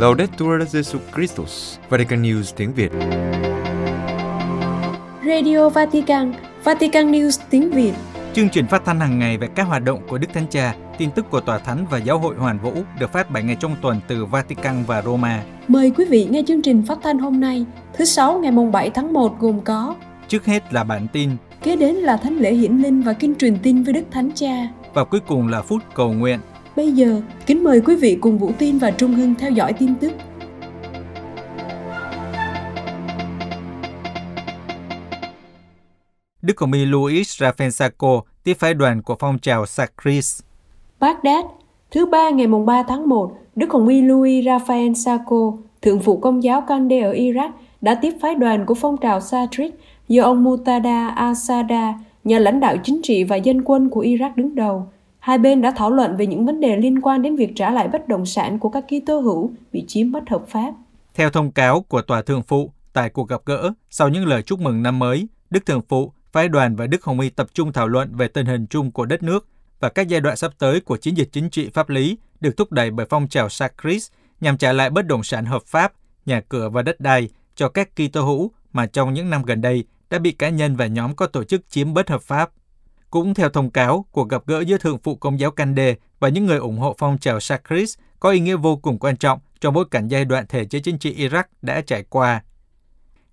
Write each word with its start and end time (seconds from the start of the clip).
Laudetur 0.00 0.62
Jesus 0.62 0.98
Christus, 1.14 1.78
Vatican 1.88 2.22
News 2.22 2.52
tiếng 2.56 2.72
Việt. 2.72 2.92
Radio 5.26 5.68
Vatican, 5.68 6.34
Vatican 6.64 7.12
News 7.12 7.40
tiếng 7.50 7.70
Việt. 7.70 7.92
Chương 8.32 8.48
trình 8.48 8.66
phát 8.66 8.82
thanh 8.84 9.00
hàng 9.00 9.18
ngày 9.18 9.38
về 9.38 9.48
các 9.54 9.62
hoạt 9.62 9.84
động 9.84 10.00
của 10.08 10.18
Đức 10.18 10.28
Thánh 10.34 10.46
Cha, 10.50 10.74
tin 10.98 11.10
tức 11.10 11.30
của 11.30 11.40
Tòa 11.40 11.58
Thánh 11.58 11.86
và 11.90 11.98
Giáo 11.98 12.18
hội 12.18 12.34
Hoàn 12.36 12.58
Vũ 12.58 12.72
được 13.00 13.12
phát 13.12 13.30
7 13.30 13.42
ngày 13.42 13.56
trong 13.60 13.76
tuần 13.82 14.00
từ 14.08 14.24
Vatican 14.24 14.84
và 14.86 15.02
Roma. 15.02 15.42
Mời 15.68 15.90
quý 15.90 16.04
vị 16.04 16.28
nghe 16.30 16.42
chương 16.48 16.62
trình 16.62 16.82
phát 16.86 16.98
thanh 17.02 17.18
hôm 17.18 17.40
nay, 17.40 17.64
thứ 17.94 18.04
Sáu 18.04 18.38
ngày 18.38 18.52
mùng 18.52 18.72
7 18.72 18.90
tháng 18.90 19.12
1 19.12 19.38
gồm 19.38 19.60
có 19.60 19.94
Trước 20.28 20.46
hết 20.46 20.72
là 20.72 20.84
bản 20.84 21.06
tin, 21.12 21.30
Kế 21.62 21.76
đến 21.76 21.94
là 21.94 22.16
Thánh 22.16 22.36
lễ 22.38 22.54
hiển 22.54 22.76
linh 22.76 23.02
và 23.02 23.12
kinh 23.12 23.34
truyền 23.34 23.58
tin 23.62 23.82
với 23.82 23.94
Đức 23.94 24.04
Thánh 24.10 24.30
Cha. 24.34 24.68
và 24.94 25.04
cuối 25.04 25.20
cùng 25.20 25.48
là 25.48 25.62
phút 25.62 25.82
cầu 25.94 26.12
nguyện. 26.12 26.40
Bây 26.80 26.92
giờ, 26.92 27.20
kính 27.46 27.64
mời 27.64 27.80
quý 27.80 27.96
vị 27.96 28.18
cùng 28.20 28.38
Vũ 28.38 28.50
Tin 28.58 28.78
và 28.78 28.90
Trung 28.90 29.14
Hưng 29.14 29.34
theo 29.34 29.50
dõi 29.50 29.72
tin 29.72 29.94
tức. 29.94 30.12
Đức 36.42 36.60
Hồng 36.60 36.72
Y 36.72 36.84
Luis 36.84 37.42
Rafensako 37.42 38.22
tiếp 38.44 38.54
phái 38.54 38.74
đoàn 38.74 39.02
của 39.02 39.16
phong 39.18 39.38
trào 39.38 39.66
Sacris. 39.66 40.40
Baghdad, 41.00 41.44
thứ 41.90 42.06
ba 42.06 42.30
ngày 42.30 42.46
mùng 42.46 42.66
3 42.66 42.82
tháng 42.82 43.08
1, 43.08 43.32
Đức 43.56 43.70
Hồng 43.70 43.88
Y 43.88 44.02
Louis 44.02 44.44
Raphael 44.46 44.92
Sako, 44.94 45.52
thượng 45.82 46.00
phụ 46.00 46.16
công 46.16 46.42
giáo 46.42 46.60
Kande 46.68 47.00
ở 47.00 47.12
Iraq, 47.12 47.50
đã 47.80 47.94
tiếp 47.94 48.12
phái 48.20 48.34
đoàn 48.34 48.66
của 48.66 48.74
phong 48.74 48.96
trào 48.96 49.20
Sadric 49.20 49.74
do 50.08 50.24
ông 50.24 50.44
Mutada 50.44 51.14
al-Sada, 51.16 51.92
nhà 52.24 52.38
lãnh 52.38 52.60
đạo 52.60 52.76
chính 52.84 53.00
trị 53.02 53.24
và 53.24 53.36
dân 53.36 53.62
quân 53.64 53.90
của 53.90 54.02
Iraq 54.02 54.30
đứng 54.36 54.54
đầu. 54.54 54.86
Hai 55.20 55.38
bên 55.38 55.62
đã 55.62 55.72
thảo 55.76 55.90
luận 55.90 56.16
về 56.16 56.26
những 56.26 56.46
vấn 56.46 56.60
đề 56.60 56.76
liên 56.76 57.00
quan 57.00 57.22
đến 57.22 57.36
việc 57.36 57.52
trả 57.56 57.70
lại 57.70 57.88
bất 57.88 58.08
động 58.08 58.26
sản 58.26 58.58
của 58.58 58.68
các 58.68 58.84
Kitô 58.88 59.20
hữu 59.20 59.52
bị 59.72 59.84
chiếm 59.88 60.12
bất 60.12 60.28
hợp 60.30 60.42
pháp. 60.48 60.74
Theo 61.14 61.30
thông 61.30 61.52
cáo 61.52 61.80
của 61.80 62.02
Tòa 62.02 62.22
Thượng 62.22 62.42
Phụ, 62.42 62.70
tại 62.92 63.10
cuộc 63.10 63.28
gặp 63.28 63.40
gỡ, 63.44 63.72
sau 63.90 64.08
những 64.08 64.26
lời 64.26 64.42
chúc 64.42 64.60
mừng 64.60 64.82
năm 64.82 64.98
mới, 64.98 65.28
Đức 65.50 65.66
Thượng 65.66 65.82
Phụ, 65.88 66.12
phái 66.32 66.48
đoàn 66.48 66.76
và 66.76 66.86
Đức 66.86 67.04
Hồng 67.04 67.20
Y 67.20 67.30
tập 67.30 67.46
trung 67.54 67.72
thảo 67.72 67.88
luận 67.88 68.16
về 68.16 68.28
tình 68.28 68.46
hình 68.46 68.66
chung 68.66 68.90
của 68.90 69.06
đất 69.06 69.22
nước 69.22 69.48
và 69.80 69.88
các 69.88 70.08
giai 70.08 70.20
đoạn 70.20 70.36
sắp 70.36 70.52
tới 70.58 70.80
của 70.80 70.96
chiến 70.96 71.16
dịch 71.16 71.28
chính 71.32 71.50
trị 71.50 71.70
pháp 71.74 71.88
lý 71.88 72.18
được 72.40 72.56
thúc 72.56 72.72
đẩy 72.72 72.90
bởi 72.90 73.06
phong 73.10 73.28
trào 73.28 73.48
Sacris 73.48 74.10
nhằm 74.40 74.58
trả 74.58 74.72
lại 74.72 74.90
bất 74.90 75.06
động 75.06 75.22
sản 75.22 75.44
hợp 75.44 75.62
pháp, 75.66 75.92
nhà 76.26 76.40
cửa 76.48 76.68
và 76.68 76.82
đất 76.82 77.00
đai 77.00 77.28
cho 77.54 77.68
các 77.68 77.88
Kitô 77.96 78.22
hữu 78.22 78.50
mà 78.72 78.86
trong 78.86 79.14
những 79.14 79.30
năm 79.30 79.42
gần 79.42 79.60
đây 79.60 79.84
đã 80.10 80.18
bị 80.18 80.32
cá 80.32 80.48
nhân 80.48 80.76
và 80.76 80.86
nhóm 80.86 81.14
có 81.14 81.26
tổ 81.26 81.44
chức 81.44 81.68
chiếm 81.68 81.94
bất 81.94 82.10
hợp 82.10 82.22
pháp. 82.22 82.50
Cũng 83.10 83.34
theo 83.34 83.48
thông 83.48 83.70
cáo, 83.70 84.04
cuộc 84.12 84.28
gặp 84.28 84.42
gỡ 84.46 84.60
giữa 84.60 84.78
Thượng 84.78 84.98
phụ 84.98 85.14
Công 85.14 85.40
giáo 85.40 85.50
Kande 85.50 85.94
và 86.20 86.28
những 86.28 86.46
người 86.46 86.58
ủng 86.58 86.78
hộ 86.78 86.94
phong 86.98 87.18
trào 87.18 87.40
Sakris 87.40 87.98
có 88.20 88.30
ý 88.30 88.40
nghĩa 88.40 88.56
vô 88.56 88.76
cùng 88.76 88.98
quan 88.98 89.16
trọng 89.16 89.40
trong 89.60 89.74
bối 89.74 89.84
cảnh 89.90 90.08
giai 90.08 90.24
đoạn 90.24 90.46
thể 90.48 90.64
chế 90.64 90.78
chính 90.80 90.98
trị 90.98 91.28
Iraq 91.28 91.44
đã 91.62 91.80
trải 91.80 92.02
qua. 92.02 92.42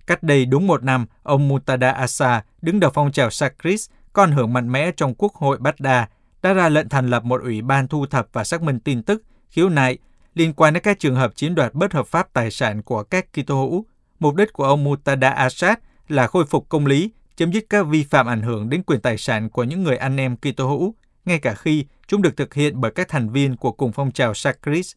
Cách 0.07 0.23
đây 0.23 0.45
đúng 0.45 0.67
một 0.67 0.83
năm, 0.83 1.05
ông 1.23 1.47
Mutada 1.47 1.91
Asa, 1.91 2.43
đứng 2.61 2.79
đầu 2.79 2.91
phong 2.93 3.11
trào 3.11 3.29
Sakris, 3.29 3.89
có 4.13 4.23
ảnh 4.23 4.31
hưởng 4.31 4.53
mạnh 4.53 4.71
mẽ 4.71 4.91
trong 4.91 5.13
Quốc 5.17 5.35
hội 5.35 5.57
Baghdad, 5.57 6.03
đã 6.41 6.53
ra 6.53 6.69
lệnh 6.69 6.89
thành 6.89 7.09
lập 7.09 7.23
một 7.23 7.41
ủy 7.41 7.61
ban 7.61 7.87
thu 7.87 8.05
thập 8.05 8.27
và 8.33 8.43
xác 8.43 8.61
minh 8.61 8.79
tin 8.79 9.03
tức, 9.03 9.23
khiếu 9.49 9.69
nại 9.69 9.97
liên 10.33 10.53
quan 10.53 10.73
đến 10.73 10.83
các 10.83 10.99
trường 10.99 11.15
hợp 11.15 11.35
chiếm 11.35 11.55
đoạt 11.55 11.73
bất 11.73 11.93
hợp 11.93 12.07
pháp 12.07 12.33
tài 12.33 12.51
sản 12.51 12.81
của 12.81 13.03
các 13.03 13.25
Kitô 13.33 13.55
hữu. 13.55 13.85
Mục 14.19 14.35
đích 14.35 14.53
của 14.53 14.63
ông 14.63 14.83
Mutada 14.83 15.29
Assad 15.29 15.77
là 16.07 16.27
khôi 16.27 16.45
phục 16.45 16.69
công 16.69 16.85
lý, 16.85 17.11
chấm 17.37 17.51
dứt 17.51 17.65
các 17.69 17.87
vi 17.87 18.03
phạm 18.03 18.25
ảnh 18.25 18.41
hưởng 18.41 18.69
đến 18.69 18.83
quyền 18.83 19.01
tài 19.01 19.17
sản 19.17 19.49
của 19.49 19.63
những 19.63 19.83
người 19.83 19.97
anh 19.97 20.17
em 20.17 20.37
Kitô 20.37 20.67
hữu, 20.67 20.95
ngay 21.25 21.39
cả 21.39 21.53
khi 21.53 21.85
chúng 22.07 22.21
được 22.21 22.37
thực 22.37 22.53
hiện 22.53 22.81
bởi 22.81 22.91
các 22.91 23.07
thành 23.07 23.29
viên 23.29 23.55
của 23.55 23.71
cùng 23.71 23.91
phong 23.91 24.11
trào 24.11 24.33
Sacris. 24.33 24.93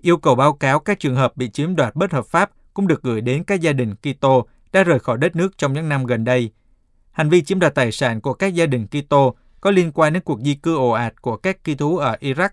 Yêu 0.00 0.16
cầu 0.16 0.34
báo 0.34 0.52
cáo 0.52 0.80
các 0.80 1.00
trường 1.00 1.16
hợp 1.16 1.36
bị 1.36 1.50
chiếm 1.50 1.76
đoạt 1.76 1.94
bất 1.94 2.12
hợp 2.12 2.26
pháp 2.26 2.50
cũng 2.74 2.86
được 2.86 3.02
gửi 3.02 3.20
đến 3.20 3.44
các 3.44 3.60
gia 3.60 3.72
đình 3.72 3.94
Kitô 3.94 4.46
đã 4.72 4.84
rời 4.84 4.98
khỏi 4.98 5.18
đất 5.18 5.36
nước 5.36 5.58
trong 5.58 5.72
những 5.72 5.88
năm 5.88 6.04
gần 6.04 6.24
đây. 6.24 6.50
Hành 7.12 7.28
vi 7.28 7.42
chiếm 7.42 7.58
đoạt 7.58 7.74
tài 7.74 7.92
sản 7.92 8.20
của 8.20 8.34
các 8.34 8.54
gia 8.54 8.66
đình 8.66 8.86
Kitô 8.86 9.36
có 9.60 9.70
liên 9.70 9.92
quan 9.92 10.12
đến 10.12 10.22
cuộc 10.22 10.40
di 10.40 10.54
cư 10.54 10.76
ồ 10.76 10.90
ạt 10.90 11.22
của 11.22 11.36
các 11.36 11.64
Kitô 11.64 11.96
ở 11.96 12.16
Iraq 12.20 12.48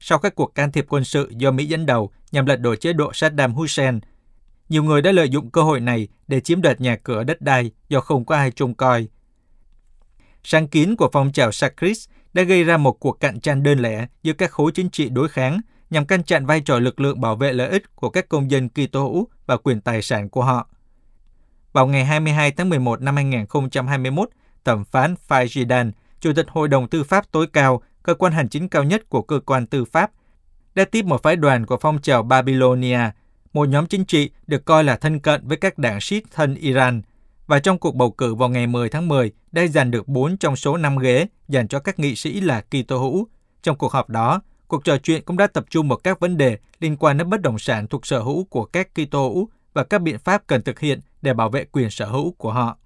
sau 0.00 0.18
các 0.18 0.34
cuộc 0.34 0.54
can 0.54 0.72
thiệp 0.72 0.86
quân 0.88 1.04
sự 1.04 1.32
do 1.36 1.50
Mỹ 1.50 1.66
dẫn 1.66 1.86
đầu 1.86 2.10
nhằm 2.32 2.46
lật 2.46 2.56
đổ 2.56 2.76
chế 2.76 2.92
độ 2.92 3.10
Saddam 3.14 3.52
Hussein. 3.52 4.00
Nhiều 4.68 4.82
người 4.82 5.02
đã 5.02 5.12
lợi 5.12 5.28
dụng 5.28 5.50
cơ 5.50 5.62
hội 5.62 5.80
này 5.80 6.08
để 6.28 6.40
chiếm 6.40 6.62
đoạt 6.62 6.80
nhà 6.80 6.96
cửa 6.96 7.24
đất 7.24 7.40
đai 7.40 7.70
do 7.88 8.00
không 8.00 8.24
có 8.24 8.36
ai 8.36 8.50
trông 8.50 8.74
coi. 8.74 9.08
Sáng 10.44 10.68
kiến 10.68 10.96
của 10.96 11.08
phong 11.12 11.32
trào 11.32 11.52
Sacris 11.52 12.08
đã 12.32 12.42
gây 12.42 12.64
ra 12.64 12.76
một 12.76 12.92
cuộc 12.92 13.20
cạnh 13.20 13.40
tranh 13.40 13.62
đơn 13.62 13.78
lẻ 13.78 14.06
giữa 14.22 14.32
các 14.32 14.50
khối 14.50 14.72
chính 14.72 14.90
trị 14.90 15.08
đối 15.08 15.28
kháng 15.28 15.60
nhằm 15.90 16.04
ngăn 16.08 16.22
chặn 16.22 16.46
vai 16.46 16.60
trò 16.60 16.78
lực 16.78 17.00
lượng 17.00 17.20
bảo 17.20 17.36
vệ 17.36 17.52
lợi 17.52 17.68
ích 17.68 17.96
của 17.96 18.10
các 18.10 18.28
công 18.28 18.50
dân 18.50 18.68
Kitô 18.68 19.02
hữu 19.02 19.28
và 19.46 19.56
quyền 19.56 19.80
tài 19.80 20.02
sản 20.02 20.28
của 20.28 20.44
họ. 20.44 20.68
Vào 21.72 21.86
ngày 21.86 22.04
22 22.04 22.50
tháng 22.50 22.68
11 22.68 23.02
năm 23.02 23.16
2021, 23.16 24.28
thẩm 24.64 24.84
phán 24.84 25.14
Fajidan, 25.28 25.92
Chủ 26.20 26.32
tịch 26.36 26.46
Hội 26.48 26.68
đồng 26.68 26.88
Tư 26.88 27.04
pháp 27.04 27.32
tối 27.32 27.46
cao, 27.52 27.82
cơ 28.02 28.14
quan 28.14 28.32
hành 28.32 28.48
chính 28.48 28.68
cao 28.68 28.84
nhất 28.84 29.08
của 29.08 29.22
cơ 29.22 29.40
quan 29.46 29.66
tư 29.66 29.84
pháp, 29.84 30.10
đã 30.74 30.84
tiếp 30.84 31.04
một 31.04 31.22
phái 31.22 31.36
đoàn 31.36 31.66
của 31.66 31.76
phong 31.76 32.02
trào 32.02 32.22
Babylonia, 32.22 33.00
một 33.56 33.68
nhóm 33.68 33.86
chính 33.86 34.04
trị 34.04 34.30
được 34.46 34.64
coi 34.64 34.84
là 34.84 34.96
thân 34.96 35.20
cận 35.20 35.48
với 35.48 35.56
các 35.56 35.78
đảng 35.78 36.00
Shit 36.00 36.22
thân 36.30 36.54
Iran, 36.54 37.02
và 37.46 37.58
trong 37.58 37.78
cuộc 37.78 37.94
bầu 37.94 38.10
cử 38.10 38.34
vào 38.34 38.48
ngày 38.48 38.66
10 38.66 38.88
tháng 38.88 39.08
10 39.08 39.32
đã 39.52 39.66
giành 39.66 39.90
được 39.90 40.08
4 40.08 40.36
trong 40.36 40.56
số 40.56 40.76
5 40.76 40.98
ghế 40.98 41.26
dành 41.48 41.68
cho 41.68 41.78
các 41.78 41.98
nghị 41.98 42.16
sĩ 42.16 42.40
là 42.40 42.60
Kitô 42.60 42.98
hữu. 42.98 43.28
Trong 43.62 43.76
cuộc 43.76 43.92
họp 43.92 44.10
đó, 44.10 44.40
cuộc 44.68 44.84
trò 44.84 44.98
chuyện 44.98 45.22
cũng 45.22 45.36
đã 45.36 45.46
tập 45.46 45.64
trung 45.70 45.88
vào 45.88 45.98
các 45.98 46.20
vấn 46.20 46.36
đề 46.36 46.58
liên 46.80 46.96
quan 46.96 47.18
đến 47.18 47.30
bất 47.30 47.40
động 47.40 47.58
sản 47.58 47.86
thuộc 47.86 48.06
sở 48.06 48.20
hữu 48.20 48.44
của 48.44 48.64
các 48.64 48.88
Kitô 48.94 49.28
hữu 49.28 49.48
và 49.74 49.84
các 49.84 50.02
biện 50.02 50.18
pháp 50.18 50.46
cần 50.46 50.62
thực 50.62 50.80
hiện 50.80 51.00
để 51.22 51.34
bảo 51.34 51.50
vệ 51.50 51.64
quyền 51.72 51.90
sở 51.90 52.06
hữu 52.06 52.32
của 52.32 52.52
họ. 52.52 52.78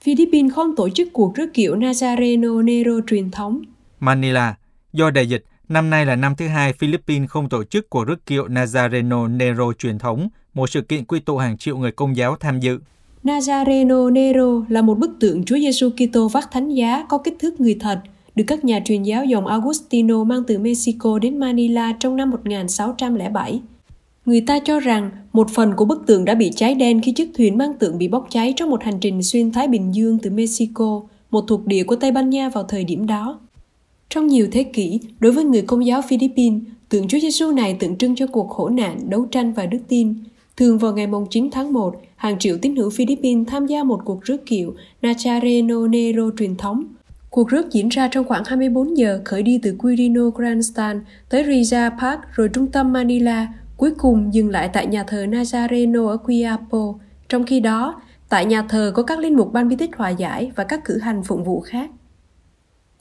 Philippines 0.00 0.54
không 0.54 0.76
tổ 0.76 0.88
chức 0.88 1.08
cuộc 1.12 1.34
rước 1.34 1.50
kiệu 1.54 1.76
Nazareno 1.76 2.64
Nero 2.64 3.00
truyền 3.06 3.30
thống. 3.30 3.62
Manila, 4.00 4.54
do 4.92 5.10
đại 5.10 5.28
dịch, 5.28 5.44
năm 5.70 5.90
nay 5.90 6.06
là 6.06 6.16
năm 6.16 6.34
thứ 6.36 6.48
hai 6.48 6.72
Philippines 6.72 7.28
không 7.28 7.48
tổ 7.48 7.64
chức 7.64 7.90
cuộc 7.90 8.04
rước 8.04 8.26
kiệu 8.26 8.48
Nazareno 8.48 9.36
Nero 9.36 9.72
truyền 9.78 9.98
thống, 9.98 10.28
một 10.54 10.70
sự 10.70 10.80
kiện 10.80 11.04
quy 11.04 11.20
tụ 11.20 11.36
hàng 11.36 11.58
triệu 11.58 11.78
người 11.78 11.92
công 11.92 12.16
giáo 12.16 12.36
tham 12.40 12.60
dự. 12.60 12.78
Nazareno 13.24 14.12
Nero 14.12 14.64
là 14.68 14.82
một 14.82 14.98
bức 14.98 15.10
tượng 15.20 15.44
Chúa 15.44 15.58
Giêsu 15.58 15.90
Kitô 15.90 16.28
vác 16.28 16.50
thánh 16.50 16.68
giá 16.68 17.06
có 17.08 17.18
kích 17.18 17.36
thước 17.38 17.60
người 17.60 17.76
thật, 17.80 18.00
được 18.34 18.44
các 18.46 18.64
nhà 18.64 18.80
truyền 18.84 19.02
giáo 19.02 19.24
dòng 19.24 19.46
Agustino 19.46 20.24
mang 20.24 20.44
từ 20.46 20.58
Mexico 20.58 21.18
đến 21.18 21.38
Manila 21.38 21.92
trong 22.00 22.16
năm 22.16 22.30
1607. 22.30 23.60
Người 24.26 24.40
ta 24.40 24.58
cho 24.64 24.80
rằng 24.80 25.10
một 25.32 25.50
phần 25.50 25.76
của 25.76 25.84
bức 25.84 26.06
tượng 26.06 26.24
đã 26.24 26.34
bị 26.34 26.50
cháy 26.56 26.74
đen 26.74 27.00
khi 27.02 27.12
chiếc 27.12 27.30
thuyền 27.36 27.58
mang 27.58 27.74
tượng 27.78 27.98
bị 27.98 28.08
bốc 28.08 28.26
cháy 28.30 28.54
trong 28.56 28.70
một 28.70 28.84
hành 28.84 29.00
trình 29.00 29.22
xuyên 29.22 29.52
Thái 29.52 29.68
Bình 29.68 29.94
Dương 29.94 30.18
từ 30.18 30.30
Mexico, 30.30 31.02
một 31.30 31.44
thuộc 31.48 31.66
địa 31.66 31.84
của 31.84 31.96
Tây 31.96 32.12
Ban 32.12 32.30
Nha 32.30 32.48
vào 32.48 32.64
thời 32.64 32.84
điểm 32.84 33.06
đó. 33.06 33.40
Trong 34.10 34.26
nhiều 34.26 34.48
thế 34.52 34.62
kỷ, 34.62 35.00
đối 35.20 35.32
với 35.32 35.44
người 35.44 35.62
công 35.62 35.86
giáo 35.86 36.02
Philippines, 36.08 36.62
tượng 36.88 37.08
Chúa 37.08 37.18
Giêsu 37.18 37.52
này 37.52 37.76
tượng 37.80 37.96
trưng 37.96 38.16
cho 38.16 38.26
cuộc 38.26 38.48
khổ 38.50 38.68
nạn, 38.68 38.98
đấu 39.10 39.26
tranh 39.30 39.52
và 39.52 39.66
đức 39.66 39.78
tin. 39.88 40.14
Thường 40.56 40.78
vào 40.78 40.92
ngày 40.92 41.06
9 41.30 41.50
tháng 41.50 41.72
1, 41.72 42.02
hàng 42.16 42.38
triệu 42.38 42.58
tín 42.62 42.76
hữu 42.76 42.90
Philippines 42.90 43.48
tham 43.48 43.66
gia 43.66 43.84
một 43.84 44.00
cuộc 44.04 44.22
rước 44.22 44.46
kiệu 44.46 44.74
Nazareno 45.02 45.90
Nero 45.90 46.22
truyền 46.38 46.56
thống. 46.56 46.84
Cuộc 47.30 47.48
rước 47.48 47.72
diễn 47.72 47.88
ra 47.88 48.08
trong 48.08 48.24
khoảng 48.24 48.42
24 48.46 48.96
giờ, 48.96 49.20
khởi 49.24 49.42
đi 49.42 49.58
từ 49.62 49.76
Quirino 49.78 50.30
Grandstand 50.30 51.02
tới 51.28 51.44
Riza 51.44 51.90
Park 52.00 52.20
rồi 52.34 52.48
trung 52.48 52.66
tâm 52.66 52.92
Manila, 52.92 53.48
cuối 53.76 53.90
cùng 53.98 54.34
dừng 54.34 54.50
lại 54.50 54.70
tại 54.72 54.86
nhà 54.86 55.04
thờ 55.04 55.26
Nazareno 55.26 56.06
ở 56.06 56.16
Quiapo. 56.16 56.94
Trong 57.28 57.44
khi 57.46 57.60
đó, 57.60 58.00
tại 58.28 58.46
nhà 58.46 58.62
thờ 58.68 58.92
có 58.94 59.02
các 59.02 59.18
linh 59.18 59.36
mục 59.36 59.52
ban 59.52 59.68
bí 59.68 59.76
tích 59.76 59.96
hòa 59.96 60.10
giải 60.10 60.52
và 60.56 60.64
các 60.64 60.84
cử 60.84 60.98
hành 60.98 61.22
phụng 61.22 61.44
vụ 61.44 61.60
khác. 61.60 61.90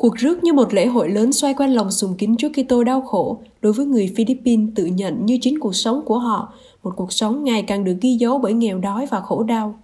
Cuộc 0.01 0.15
rước 0.15 0.43
như 0.43 0.53
một 0.53 0.73
lễ 0.73 0.85
hội 0.85 1.09
lớn 1.09 1.33
xoay 1.33 1.53
quanh 1.53 1.73
lòng 1.73 1.91
sùng 1.91 2.15
kính 2.17 2.35
Chúa 2.37 2.49
Kitô 2.49 2.83
đau 2.83 3.01
khổ 3.01 3.39
đối 3.61 3.73
với 3.73 3.85
người 3.85 4.13
Philippines 4.15 4.69
tự 4.75 4.85
nhận 4.85 5.25
như 5.25 5.37
chính 5.41 5.59
cuộc 5.59 5.75
sống 5.75 6.01
của 6.05 6.19
họ, 6.19 6.53
một 6.83 6.93
cuộc 6.95 7.13
sống 7.13 7.43
ngày 7.43 7.63
càng 7.63 7.83
được 7.83 7.95
ghi 8.01 8.15
dấu 8.15 8.37
bởi 8.37 8.53
nghèo 8.53 8.79
đói 8.79 9.05
và 9.05 9.19
khổ 9.19 9.43
đau. 9.43 9.79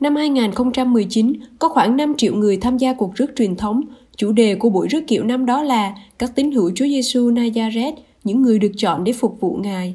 Năm 0.00 0.16
2019, 0.16 1.32
có 1.58 1.68
khoảng 1.68 1.96
5 1.96 2.14
triệu 2.16 2.34
người 2.34 2.56
tham 2.56 2.78
gia 2.78 2.92
cuộc 2.92 3.14
rước 3.14 3.26
truyền 3.36 3.56
thống. 3.56 3.80
Chủ 4.16 4.32
đề 4.32 4.54
của 4.54 4.70
buổi 4.70 4.88
rước 4.88 5.00
kiệu 5.06 5.24
năm 5.24 5.46
đó 5.46 5.62
là 5.62 5.94
các 6.18 6.34
tín 6.34 6.52
hữu 6.52 6.70
Chúa 6.74 6.86
Giêsu 6.86 7.30
Nazareth, 7.30 7.92
những 8.24 8.42
người 8.42 8.58
được 8.58 8.72
chọn 8.76 9.04
để 9.04 9.12
phục 9.12 9.40
vụ 9.40 9.58
Ngài. 9.62 9.94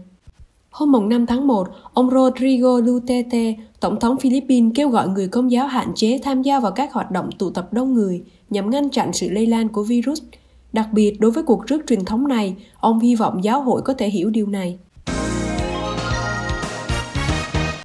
Hôm 0.75 1.09
5 1.09 1.25
tháng 1.25 1.47
1, 1.47 1.67
ông 1.93 2.09
Rodrigo 2.09 2.81
Duterte, 2.81 3.53
Tổng 3.79 3.99
thống 3.99 4.17
Philippines 4.17 4.71
kêu 4.75 4.89
gọi 4.89 5.07
người 5.07 5.27
công 5.27 5.51
giáo 5.51 5.67
hạn 5.67 5.91
chế 5.95 6.19
tham 6.23 6.41
gia 6.41 6.59
vào 6.59 6.71
các 6.71 6.93
hoạt 6.93 7.11
động 7.11 7.29
tụ 7.39 7.49
tập 7.49 7.73
đông 7.73 7.93
người 7.93 8.23
nhằm 8.49 8.69
ngăn 8.69 8.89
chặn 8.89 9.13
sự 9.13 9.29
lây 9.29 9.45
lan 9.45 9.69
của 9.69 9.83
virus. 9.83 10.21
Đặc 10.73 10.87
biệt 10.93 11.19
đối 11.19 11.31
với 11.31 11.43
cuộc 11.43 11.65
rước 11.67 11.81
truyền 11.87 12.05
thống 12.05 12.27
này, 12.27 12.55
ông 12.79 12.99
hy 12.99 13.15
vọng 13.15 13.43
giáo 13.43 13.61
hội 13.61 13.81
có 13.81 13.93
thể 13.93 14.09
hiểu 14.09 14.29
điều 14.29 14.47
này. 14.47 14.77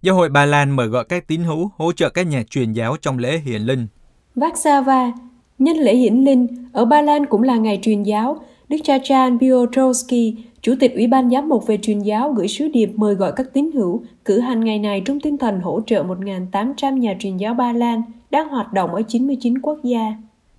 Giáo 0.02 0.14
hội 0.14 0.28
Ba 0.28 0.46
Lan 0.46 0.70
mời 0.70 0.86
gọi 0.86 1.04
các 1.04 1.26
tín 1.26 1.42
hữu 1.42 1.70
hỗ 1.76 1.92
trợ 1.92 2.10
các 2.10 2.26
nhà 2.26 2.42
truyền 2.50 2.72
giáo 2.72 2.96
trong 3.02 3.18
lễ 3.18 3.38
hiển 3.38 3.62
linh. 3.62 3.86
Varsava, 4.34 5.12
nhân 5.58 5.76
lễ 5.76 5.96
hiển 5.96 6.24
linh, 6.24 6.46
ở 6.72 6.84
Ba 6.84 7.02
Lan 7.02 7.26
cũng 7.26 7.42
là 7.42 7.56
ngày 7.56 7.78
truyền 7.82 8.02
giáo. 8.02 8.38
Đức 8.68 8.76
cha 8.84 8.98
Jan 8.98 9.38
Piotrowski, 9.38 10.34
Chủ 10.62 10.74
tịch 10.80 10.94
Ủy 10.94 11.06
ban 11.06 11.30
Giám 11.30 11.48
mục 11.48 11.66
về 11.66 11.78
truyền 11.82 11.98
giáo 11.98 12.32
gửi 12.32 12.48
sứ 12.48 12.68
điệp 12.68 12.90
mời 12.96 13.14
gọi 13.14 13.32
các 13.36 13.46
tín 13.52 13.70
hữu 13.74 14.04
cử 14.24 14.40
hành 14.40 14.64
ngày 14.64 14.78
này 14.78 15.02
trong 15.04 15.20
tinh 15.20 15.38
thần 15.38 15.60
hỗ 15.60 15.80
trợ 15.86 16.04
1.800 16.04 16.96
nhà 16.96 17.14
truyền 17.20 17.36
giáo 17.36 17.54
Ba 17.54 17.72
Lan 17.72 18.02
đang 18.30 18.48
hoạt 18.48 18.72
động 18.72 18.94
ở 18.94 19.02
99 19.08 19.58
quốc 19.58 19.78
gia. 19.84 20.14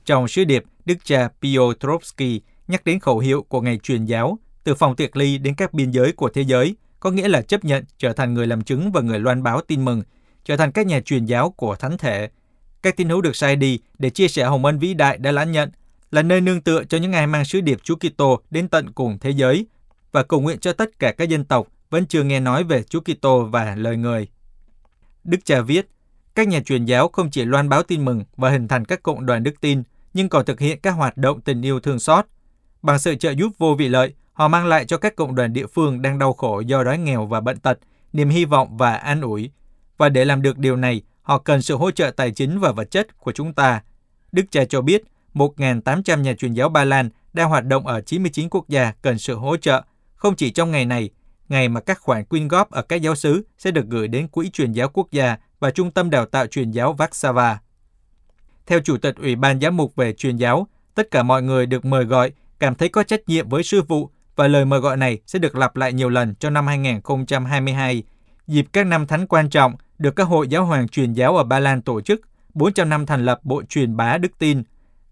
Trong 0.06 0.28
sứ 0.28 0.44
điệp, 0.44 0.64
Đức 0.86 0.96
cha 1.04 1.30
Piotrowski 1.42 2.40
nhắc 2.68 2.86
đến 2.86 3.00
khẩu 3.00 3.20
hiệu 3.20 3.46
của 3.50 3.62
ngày 3.62 3.80
truyền 3.84 4.06
giáo 4.06 4.40
từ 4.64 4.76
phòng 4.76 4.96
tiệc 4.96 5.18
ly 5.18 5.38
đến 5.38 5.56
các 5.56 5.74
biên 5.74 5.92
giới 5.92 6.12
của 6.12 6.30
thế 6.30 6.42
giới, 6.42 6.76
có 7.00 7.12
nghĩa 7.12 7.28
là 7.28 7.42
chấp 7.42 7.66
nhận 7.66 7.84
trở 7.98 8.14
thành 8.14 8.34
người 8.34 8.48
làm 8.48 8.62
chứng 8.62 8.92
và 8.92 9.02
người 9.02 9.20
loan 9.20 9.44
báo 9.44 9.62
tin 9.62 9.86
mừng, 9.86 10.02
trở 10.46 10.58
thành 10.58 10.72
các 10.72 10.88
nhà 10.88 11.02
truyền 11.06 11.26
giáo 11.26 11.50
của 11.50 11.76
thánh 11.76 11.98
thể. 11.98 12.30
Các 12.82 12.98
tín 12.98 13.10
hữu 13.10 13.22
được 13.22 13.36
sai 13.36 13.56
đi 13.56 13.80
để 14.00 14.10
chia 14.10 14.28
sẻ 14.28 14.44
hồng 14.44 14.66
ân 14.66 14.80
vĩ 14.80 14.94
đại 14.94 15.18
đã 15.18 15.32
lãnh 15.32 15.52
nhận, 15.52 15.70
là 16.12 16.22
nơi 16.22 16.42
nương 16.42 16.62
tựa 16.62 16.84
cho 16.84 16.98
những 16.98 17.14
ai 17.14 17.28
mang 17.28 17.46
sứ 17.46 17.62
điệp 17.62 17.80
Chúa 17.84 17.96
Kitô 17.96 18.42
đến 18.52 18.68
tận 18.68 18.92
cùng 18.92 19.18
thế 19.22 19.30
giới 19.30 19.66
và 20.12 20.24
cầu 20.24 20.42
nguyện 20.42 20.60
cho 20.60 20.74
tất 20.74 21.00
cả 21.00 21.12
các 21.12 21.30
dân 21.30 21.46
tộc 21.46 21.68
vẫn 21.90 22.06
chưa 22.06 22.24
nghe 22.24 22.40
nói 22.40 22.64
về 22.64 22.84
Chúa 22.84 23.00
Kitô 23.00 23.44
và 23.44 23.76
lời 23.76 23.98
người. 23.98 24.28
Đức 25.24 25.38
cha 25.46 25.62
viết, 25.62 25.90
các 26.36 26.48
nhà 26.48 26.60
truyền 26.66 26.86
giáo 26.86 27.08
không 27.08 27.32
chỉ 27.32 27.46
loan 27.46 27.70
báo 27.70 27.84
tin 27.84 28.06
mừng 28.06 28.24
và 28.38 28.50
hình 28.50 28.68
thành 28.68 28.86
các 28.86 29.04
cộng 29.04 29.26
đoàn 29.26 29.44
đức 29.44 29.62
tin, 29.62 29.84
nhưng 30.14 30.30
còn 30.30 30.46
thực 30.46 30.60
hiện 30.60 30.80
các 30.84 30.92
hoạt 30.92 31.18
động 31.18 31.42
tình 31.42 31.62
yêu 31.62 31.80
thương 31.80 32.00
xót. 32.00 32.26
Bằng 32.82 33.00
sự 33.00 33.16
trợ 33.16 33.32
giúp 33.32 33.52
vô 33.58 33.76
vị 33.76 33.88
lợi, 33.88 34.14
họ 34.34 34.48
mang 34.48 34.66
lại 34.66 34.86
cho 34.86 34.98
các 34.98 35.16
cộng 35.16 35.36
đoàn 35.36 35.54
địa 35.54 35.68
phương 35.68 36.02
đang 36.02 36.20
đau 36.20 36.34
khổ 36.34 36.60
do 36.60 36.84
đói 36.84 36.98
nghèo 36.98 37.26
và 37.26 37.42
bệnh 37.42 37.60
tật, 37.60 37.80
niềm 38.14 38.30
hy 38.30 38.46
vọng 38.46 38.78
và 38.78 38.94
an 38.94 39.22
ủi. 39.22 39.52
Và 39.98 40.10
để 40.10 40.26
làm 40.26 40.42
được 40.42 40.58
điều 40.58 40.76
này, 40.76 41.02
họ 41.22 41.38
cần 41.38 41.62
sự 41.62 41.76
hỗ 41.76 41.92
trợ 41.92 42.12
tài 42.12 42.32
chính 42.32 42.60
và 42.60 42.72
vật 42.72 42.92
chất 42.92 43.18
của 43.18 43.32
chúng 43.32 43.54
ta. 43.54 43.82
Đức 44.32 44.44
cha 44.52 44.66
cho 44.66 44.82
biết, 44.82 45.04
1.800 45.34 46.22
nhà 46.22 46.34
truyền 46.34 46.54
giáo 46.54 46.70
Ba 46.70 46.84
Lan 46.86 47.10
đang 47.34 47.50
hoạt 47.50 47.66
động 47.66 47.88
ở 47.88 48.02
99 48.02 48.50
quốc 48.50 48.70
gia 48.70 48.92
cần 49.02 49.20
sự 49.20 49.36
hỗ 49.36 49.58
trợ, 49.58 49.84
không 50.22 50.36
chỉ 50.36 50.52
trong 50.52 50.72
ngày 50.72 50.86
này, 50.86 51.10
ngày 51.50 51.70
mà 51.70 51.80
các 51.80 52.00
khoản 52.00 52.26
quyên 52.26 52.48
góp 52.48 52.72
ở 52.72 52.82
các 52.82 53.02
giáo 53.02 53.16
xứ 53.16 53.44
sẽ 53.58 53.72
được 53.72 53.86
gửi 53.88 54.08
đến 54.08 54.28
Quỹ 54.28 54.50
truyền 54.50 54.72
giáo 54.72 54.90
quốc 54.94 55.12
gia 55.12 55.38
và 55.60 55.72
Trung 55.72 55.92
tâm 55.92 56.10
Đào 56.10 56.26
tạo 56.26 56.48
truyền 56.48 56.72
giáo 56.72 56.94
Varsava. 56.94 57.60
Theo 58.68 58.80
Chủ 58.80 58.98
tịch 58.98 59.16
Ủy 59.16 59.36
ban 59.36 59.60
Giám 59.60 59.78
mục 59.78 59.96
về 59.96 60.14
truyền 60.14 60.38
giáo, 60.38 60.68
tất 60.96 61.12
cả 61.12 61.24
mọi 61.24 61.42
người 61.42 61.66
được 61.66 61.86
mời 61.86 62.06
gọi 62.06 62.32
cảm 62.60 62.76
thấy 62.76 62.90
có 62.90 63.04
trách 63.04 63.20
nhiệm 63.28 63.50
với 63.50 63.64
sư 63.64 63.82
vụ 63.82 64.10
và 64.36 64.48
lời 64.48 64.66
mời 64.66 64.80
gọi 64.80 64.98
này 64.98 65.20
sẽ 65.28 65.40
được 65.40 65.56
lặp 65.56 65.76
lại 65.76 65.94
nhiều 65.94 66.10
lần 66.10 66.36
trong 66.36 66.54
năm 66.54 66.68
2022, 66.68 68.04
dịp 68.48 68.66
các 68.74 68.88
năm 68.88 69.08
thánh 69.08 69.28
quan 69.28 69.50
trọng 69.50 69.76
được 69.98 70.16
các 70.16 70.24
hội 70.24 70.48
giáo 70.48 70.66
hoàng 70.66 70.88
truyền 70.88 71.14
giáo 71.14 71.38
ở 71.38 71.44
Ba 71.44 71.60
Lan 71.60 71.82
tổ 71.82 72.02
chức 72.02 72.22
400 72.54 72.90
năm 72.90 73.06
thành 73.06 73.26
lập 73.26 73.40
Bộ 73.44 73.64
truyền 73.70 73.98
bá 73.98 74.18
đức 74.18 74.32
tin. 74.38 74.64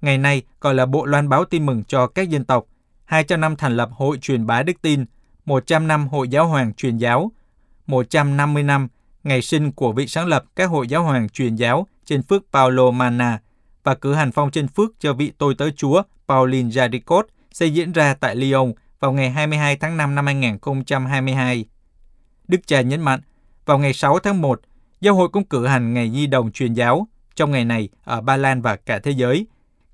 Ngày 0.02 0.18
nay 0.18 0.42
gọi 0.62 0.74
là 0.74 0.86
Bộ 0.86 1.06
loan 1.06 1.30
báo 1.30 1.46
tin 1.46 1.66
mừng 1.66 1.84
cho 1.84 2.08
các 2.08 2.30
dân 2.30 2.46
tộc, 2.46 2.66
200 3.10 3.42
năm 3.42 3.56
thành 3.56 3.78
lập 3.78 3.90
Hội 3.92 4.18
truyền 4.18 4.46
bá 4.46 4.64
đức 4.64 4.82
tin, 4.82 5.06
100 5.46 5.88
năm 5.88 6.08
Hội 6.08 6.30
giáo 6.30 6.48
hoàng 6.48 6.74
truyền 6.74 6.98
giáo, 6.98 7.32
150 7.88 8.64
năm 8.64 8.88
ngày 9.24 9.42
sinh 9.42 9.72
của 9.72 9.92
vị 9.92 10.08
sáng 10.08 10.28
lập 10.28 10.46
các 10.56 10.70
hội 10.70 10.88
giáo 10.88 11.04
hoàng 11.04 11.30
truyền 11.30 11.56
giáo 11.56 11.88
trên 12.06 12.24
phước 12.24 12.44
Paolo 12.54 12.92
Manna 12.92 13.40
và 13.84 13.96
cử 13.96 14.14
hành 14.14 14.32
phong 14.32 14.52
trên 14.52 14.68
phước 14.68 14.92
cho 15.00 15.14
vị 15.14 15.32
tôi 15.38 15.56
tớ 15.56 15.70
Chúa 15.70 16.04
Pauline 16.28 16.70
Jadicot 16.70 17.24
sẽ 17.52 17.66
diễn 17.66 17.92
ra 17.92 18.14
tại 18.14 18.36
Lyon 18.36 18.74
vào 19.00 19.12
ngày 19.12 19.30
22 19.30 19.76
tháng 19.76 19.98
5 19.98 20.16
năm 20.16 20.26
2022. 20.26 21.66
Đức 22.48 22.68
cha 22.68 22.82
nhấn 22.82 23.02
mạnh, 23.02 23.22
vào 23.66 23.80
ngày 23.80 23.94
6 23.94 24.20
tháng 24.20 24.42
1, 24.42 24.62
giáo 25.02 25.16
hội 25.16 25.30
cũng 25.30 25.46
cử 25.46 25.68
hành 25.68 25.94
ngày 25.94 26.10
nhi 26.10 26.28
đồng 26.28 26.52
truyền 26.52 26.74
giáo. 26.74 27.08
Trong 27.36 27.52
ngày 27.52 27.66
này, 27.66 27.90
ở 28.04 28.22
Ba 28.22 28.38
Lan 28.38 28.62
và 28.62 28.76
cả 28.76 29.00
thế 29.00 29.12
giới, 29.12 29.48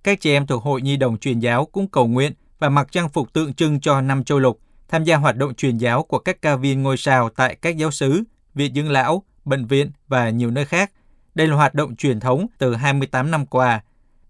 các 0.04 0.22
trẻ 0.22 0.32
em 0.32 0.48
thuộc 0.48 0.64
hội 0.64 0.82
nhi 0.82 0.98
đồng 0.98 1.18
truyền 1.18 1.40
giáo 1.40 1.66
cũng 1.66 1.88
cầu 1.88 2.08
nguyện 2.08 2.34
và 2.66 2.70
mặc 2.70 2.92
trang 2.92 3.10
phục 3.10 3.34
tượng 3.34 3.54
trưng 3.54 3.80
cho 3.80 4.02
năm 4.02 4.24
châu 4.24 4.40
lục, 4.40 4.60
tham 4.88 5.04
gia 5.04 5.18
hoạt 5.18 5.36
động 5.38 5.56
truyền 5.56 5.78
giáo 5.78 6.04
của 6.04 6.20
các 6.20 6.42
ca 6.42 6.56
viên 6.56 6.84
ngôi 6.84 6.98
sao 6.98 7.30
tại 7.30 7.56
các 7.62 7.78
giáo 7.78 7.92
xứ, 7.92 8.24
viện 8.54 8.74
dưỡng 8.76 8.90
lão, 8.90 9.24
bệnh 9.46 9.66
viện 9.66 9.92
và 10.08 10.30
nhiều 10.30 10.52
nơi 10.52 10.66
khác. 10.66 10.92
Đây 11.36 11.48
là 11.48 11.56
hoạt 11.56 11.74
động 11.74 11.96
truyền 11.96 12.20
thống 12.20 12.48
từ 12.58 12.76
28 12.76 13.32
năm 13.32 13.46
qua. 13.46 13.84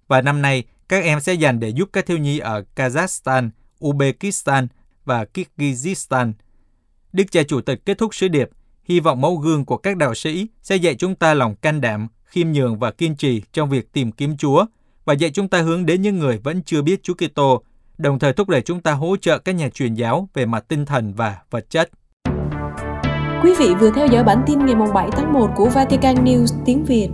Và 0.07 0.21
năm 0.21 0.41
nay, 0.41 0.63
các 0.89 1.03
em 1.03 1.19
sẽ 1.19 1.33
dành 1.33 1.59
để 1.59 1.69
giúp 1.69 1.89
các 1.93 2.05
thiếu 2.05 2.17
nhi 2.17 2.39
ở 2.39 2.63
Kazakhstan, 2.75 3.49
Uzbekistan 3.79 4.67
và 5.05 5.25
Kyrgyzstan. 5.33 6.33
Đức 7.13 7.31
cha 7.31 7.43
chủ 7.43 7.61
tịch 7.61 7.85
kết 7.85 7.97
thúc 7.97 8.15
sứ 8.15 8.27
điệp, 8.27 8.49
hy 8.83 8.99
vọng 8.99 9.21
mẫu 9.21 9.35
gương 9.35 9.65
của 9.65 9.77
các 9.77 9.97
đạo 9.97 10.15
sĩ 10.15 10.47
sẽ 10.61 10.75
dạy 10.75 10.95
chúng 10.95 11.15
ta 11.15 11.33
lòng 11.33 11.55
can 11.55 11.81
đảm, 11.81 12.07
khiêm 12.25 12.51
nhường 12.51 12.79
và 12.79 12.91
kiên 12.91 13.15
trì 13.15 13.41
trong 13.53 13.69
việc 13.69 13.91
tìm 13.93 14.11
kiếm 14.11 14.37
Chúa 14.37 14.65
và 15.05 15.13
dạy 15.13 15.31
chúng 15.31 15.47
ta 15.47 15.61
hướng 15.61 15.85
đến 15.85 16.01
những 16.01 16.19
người 16.19 16.37
vẫn 16.37 16.63
chưa 16.63 16.81
biết 16.81 17.03
Chúa 17.03 17.13
Kitô, 17.13 17.63
đồng 17.97 18.19
thời 18.19 18.33
thúc 18.33 18.49
đẩy 18.49 18.61
chúng 18.61 18.81
ta 18.81 18.91
hỗ 18.91 19.17
trợ 19.17 19.37
các 19.37 19.55
nhà 19.55 19.69
truyền 19.69 19.93
giáo 19.93 20.29
về 20.33 20.45
mặt 20.45 20.65
tinh 20.67 20.85
thần 20.85 21.13
và 21.13 21.37
vật 21.49 21.69
chất. 21.69 21.89
Quý 23.43 23.55
vị 23.59 23.73
vừa 23.79 23.91
theo 23.91 24.07
dõi 24.07 24.23
bản 24.23 24.43
tin 24.47 24.65
ngày 24.65 24.75
7 24.93 25.09
tháng 25.11 25.33
1 25.33 25.49
của 25.55 25.69
Vatican 25.69 26.15
News 26.15 26.61
tiếng 26.65 26.83
Việt. 26.83 27.09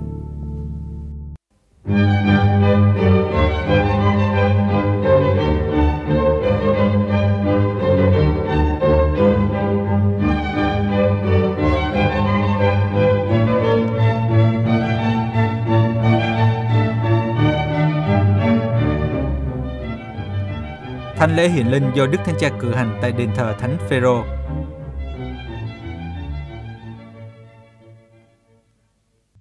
Thánh 21.21 21.35
lễ 21.35 21.49
hiển 21.49 21.67
linh 21.67 21.83
do 21.95 22.07
Đức 22.07 22.17
Thánh 22.25 22.35
Cha 22.39 22.57
cử 22.61 22.71
hành 22.71 22.99
tại 23.01 23.11
đền 23.11 23.29
thờ 23.35 23.55
Thánh 23.59 23.77
Phêrô. 23.89 24.23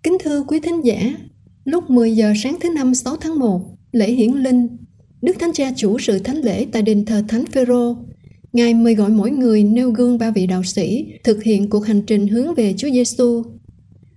Kính 0.03 0.17
thưa 0.25 0.43
quý 0.49 0.61
thính 0.61 0.85
giả, 0.85 1.15
lúc 1.65 1.91
10 1.91 2.17
giờ 2.17 2.32
sáng 2.43 2.56
thứ 2.61 2.69
năm 2.75 2.94
6 2.94 3.17
tháng 3.17 3.38
1, 3.38 3.61
lễ 3.93 4.11
hiển 4.12 4.31
linh, 4.31 4.69
Đức 5.23 5.37
Thánh 5.38 5.53
Cha 5.53 5.73
chủ 5.77 5.99
sự 5.99 6.19
thánh 6.19 6.37
lễ 6.37 6.67
tại 6.73 6.82
đền 6.82 7.05
thờ 7.05 7.23
Thánh 7.29 7.44
Phêrô. 7.47 7.97
Ngài 8.53 8.75
mời 8.75 8.94
gọi 8.94 9.11
mỗi 9.11 9.31
người 9.31 9.65
nêu 9.65 9.91
gương 9.91 10.19
ba 10.19 10.31
vị 10.31 10.47
đạo 10.47 10.62
sĩ 10.62 11.06
thực 11.25 11.43
hiện 11.43 11.71
cuộc 11.71 11.87
hành 11.87 12.03
trình 12.03 12.29
hướng 12.29 12.55
về 12.55 12.75
Chúa 12.77 12.91
Giêsu. 12.91 13.43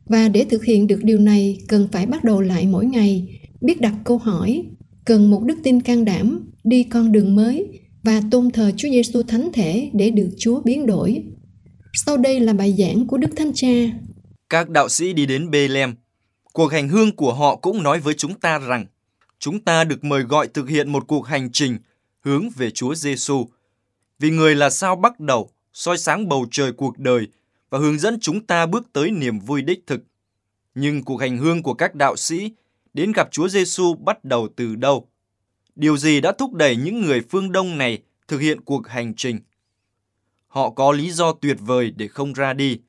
Và 0.06 0.28
để 0.28 0.46
thực 0.50 0.64
hiện 0.64 0.88
được 0.88 1.00
điều 1.04 1.20
này, 1.20 1.58
cần 1.68 1.88
phải 1.92 2.06
bắt 2.06 2.24
đầu 2.24 2.42
lại 2.42 2.68
mỗi 2.68 2.86
ngày, 2.86 3.40
biết 3.62 3.82
đặt 3.82 3.94
câu 4.04 4.18
hỏi, 4.18 4.64
cần 5.06 5.32
một 5.32 5.44
đức 5.44 5.58
tin 5.64 5.82
can 5.82 6.06
đảm, 6.06 6.53
đi 6.64 6.84
con 6.84 7.12
đường 7.12 7.36
mới 7.36 7.80
và 8.04 8.22
tôn 8.32 8.52
thờ 8.52 8.72
Chúa 8.78 8.90
Giêsu 8.90 9.24
thánh 9.24 9.50
thể 9.54 9.90
để 9.94 10.10
được 10.10 10.30
Chúa 10.38 10.62
biến 10.62 10.86
đổi. 10.86 11.24
Sau 11.94 12.18
đây 12.18 12.40
là 12.40 12.54
bài 12.54 12.76
giảng 12.78 13.08
của 13.08 13.18
Đức 13.18 13.30
Thánh 13.36 13.52
Cha. 13.56 13.68
Các 14.50 14.70
đạo 14.70 14.90
sĩ 14.90 15.14
đi 15.14 15.26
đến 15.26 15.52
Bethlehem. 15.52 15.96
Cuộc 16.54 16.72
hành 16.72 16.90
hương 16.90 17.16
của 17.16 17.34
họ 17.34 17.56
cũng 17.56 17.84
nói 17.84 18.00
với 18.00 18.14
chúng 18.14 18.40
ta 18.40 18.60
rằng 18.60 18.86
chúng 19.40 19.60
ta 19.60 19.84
được 19.84 20.04
mời 20.04 20.24
gọi 20.24 20.48
thực 20.48 20.70
hiện 20.70 20.92
một 20.92 21.08
cuộc 21.08 21.28
hành 21.28 21.50
trình 21.52 21.78
hướng 22.20 22.50
về 22.56 22.70
Chúa 22.72 22.96
Giêsu. 22.96 23.46
Vì 24.20 24.30
người 24.30 24.56
là 24.56 24.70
sao 24.70 24.96
bắt 24.96 25.20
đầu, 25.20 25.50
soi 25.74 25.98
sáng 25.98 26.30
bầu 26.30 26.46
trời 26.52 26.72
cuộc 26.72 27.00
đời 27.00 27.28
và 27.70 27.80
hướng 27.80 28.00
dẫn 28.00 28.20
chúng 28.20 28.46
ta 28.46 28.66
bước 28.66 28.88
tới 28.94 29.12
niềm 29.12 29.40
vui 29.40 29.62
đích 29.62 29.88
thực. 29.88 30.04
Nhưng 30.76 31.04
cuộc 31.04 31.18
hành 31.18 31.38
hương 31.38 31.64
của 31.64 31.74
các 31.74 31.96
đạo 31.96 32.16
sĩ 32.16 32.52
đến 32.94 33.12
gặp 33.12 33.28
Chúa 33.32 33.48
Giêsu 33.48 33.94
bắt 33.94 34.26
đầu 34.26 34.48
từ 34.56 34.76
đâu? 34.76 35.08
Điều 35.76 35.98
gì 35.98 36.22
đã 36.22 36.32
thúc 36.32 36.54
đẩy 36.54 36.76
những 36.76 37.02
người 37.02 37.22
phương 37.30 37.52
Đông 37.52 37.78
này 37.78 38.02
thực 38.28 38.38
hiện 38.38 38.62
cuộc 38.62 38.88
hành 38.88 39.14
trình? 39.18 39.40
Họ 40.48 40.70
có 40.70 40.92
lý 40.92 41.12
do 41.12 41.34
tuyệt 41.34 41.58
vời 41.60 41.94
để 41.96 42.08
không 42.08 42.34
ra 42.34 42.54
đi. 42.54 42.80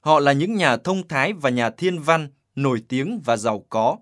Họ 0.00 0.20
là 0.20 0.32
những 0.32 0.54
nhà 0.54 0.76
thông 0.76 1.08
thái 1.08 1.32
và 1.32 1.50
nhà 1.50 1.70
thiên 1.70 1.98
văn 1.98 2.28
nổi 2.56 2.82
tiếng 2.88 3.20
và 3.24 3.36
giàu 3.36 3.64
có. 3.68 3.96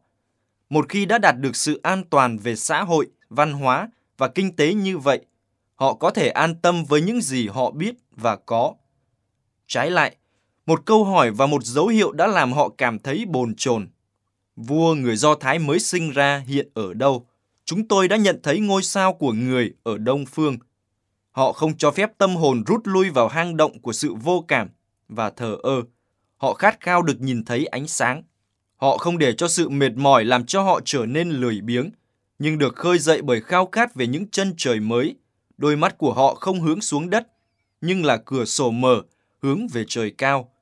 Một 0.70 0.88
khi 0.88 1.06
đã 1.06 1.18
đạt 1.18 1.38
được 1.38 1.56
sự 1.56 1.80
an 1.82 2.04
toàn 2.10 2.38
về 2.38 2.56
xã 2.56 2.82
hội, 2.82 3.06
văn 3.28 3.52
hóa 3.52 3.88
và 4.18 4.28
kinh 4.28 4.56
tế 4.56 4.74
như 4.74 4.98
vậy, 4.98 5.20
họ 5.74 5.94
có 5.94 6.10
thể 6.10 6.28
an 6.28 6.54
tâm 6.62 6.84
với 6.84 7.00
những 7.00 7.20
gì 7.20 7.48
họ 7.48 7.70
biết 7.70 7.94
và 8.10 8.36
có. 8.36 8.74
Trái 9.66 9.90
lại, 9.90 10.16
một 10.66 10.86
câu 10.86 11.04
hỏi 11.04 11.30
và 11.30 11.46
một 11.46 11.64
dấu 11.64 11.86
hiệu 11.86 12.12
đã 12.12 12.26
làm 12.26 12.52
họ 12.52 12.68
cảm 12.78 12.98
thấy 12.98 13.24
bồn 13.28 13.54
chồn. 13.56 13.88
Vua 14.56 14.94
người 14.94 15.16
Do 15.16 15.34
Thái 15.34 15.58
mới 15.58 15.80
sinh 15.80 16.10
ra 16.10 16.44
hiện 16.46 16.68
ở 16.74 16.94
đâu? 16.94 17.26
Chúng 17.64 17.88
tôi 17.88 18.08
đã 18.08 18.16
nhận 18.16 18.40
thấy 18.42 18.60
ngôi 18.60 18.82
sao 18.82 19.12
của 19.12 19.32
người 19.32 19.74
ở 19.82 19.98
Đông 19.98 20.26
Phương. 20.26 20.58
Họ 21.30 21.52
không 21.52 21.76
cho 21.76 21.90
phép 21.90 22.18
tâm 22.18 22.36
hồn 22.36 22.64
rút 22.66 22.80
lui 22.84 23.10
vào 23.10 23.28
hang 23.28 23.56
động 23.56 23.80
của 23.80 23.92
sự 23.92 24.14
vô 24.14 24.44
cảm 24.48 24.68
và 25.08 25.30
thờ 25.30 25.56
ơ. 25.62 25.82
Họ 26.36 26.54
khát 26.54 26.80
khao 26.80 27.02
được 27.02 27.20
nhìn 27.20 27.44
thấy 27.44 27.66
ánh 27.66 27.88
sáng. 27.88 28.22
Họ 28.76 28.98
không 28.98 29.18
để 29.18 29.32
cho 29.32 29.48
sự 29.48 29.68
mệt 29.68 29.96
mỏi 29.96 30.24
làm 30.24 30.46
cho 30.46 30.62
họ 30.62 30.80
trở 30.84 31.06
nên 31.06 31.30
lười 31.30 31.60
biếng, 31.60 31.90
nhưng 32.38 32.58
được 32.58 32.76
khơi 32.76 32.98
dậy 32.98 33.22
bởi 33.22 33.40
khao 33.40 33.68
khát 33.72 33.94
về 33.94 34.06
những 34.06 34.28
chân 34.30 34.54
trời 34.56 34.80
mới. 34.80 35.14
Đôi 35.56 35.76
mắt 35.76 35.98
của 35.98 36.12
họ 36.12 36.34
không 36.34 36.60
hướng 36.60 36.80
xuống 36.80 37.10
đất, 37.10 37.28
nhưng 37.80 38.04
là 38.04 38.16
cửa 38.16 38.44
sổ 38.44 38.70
mở, 38.70 39.02
hướng 39.42 39.66
về 39.72 39.84
trời 39.88 40.10
cao. 40.18 40.52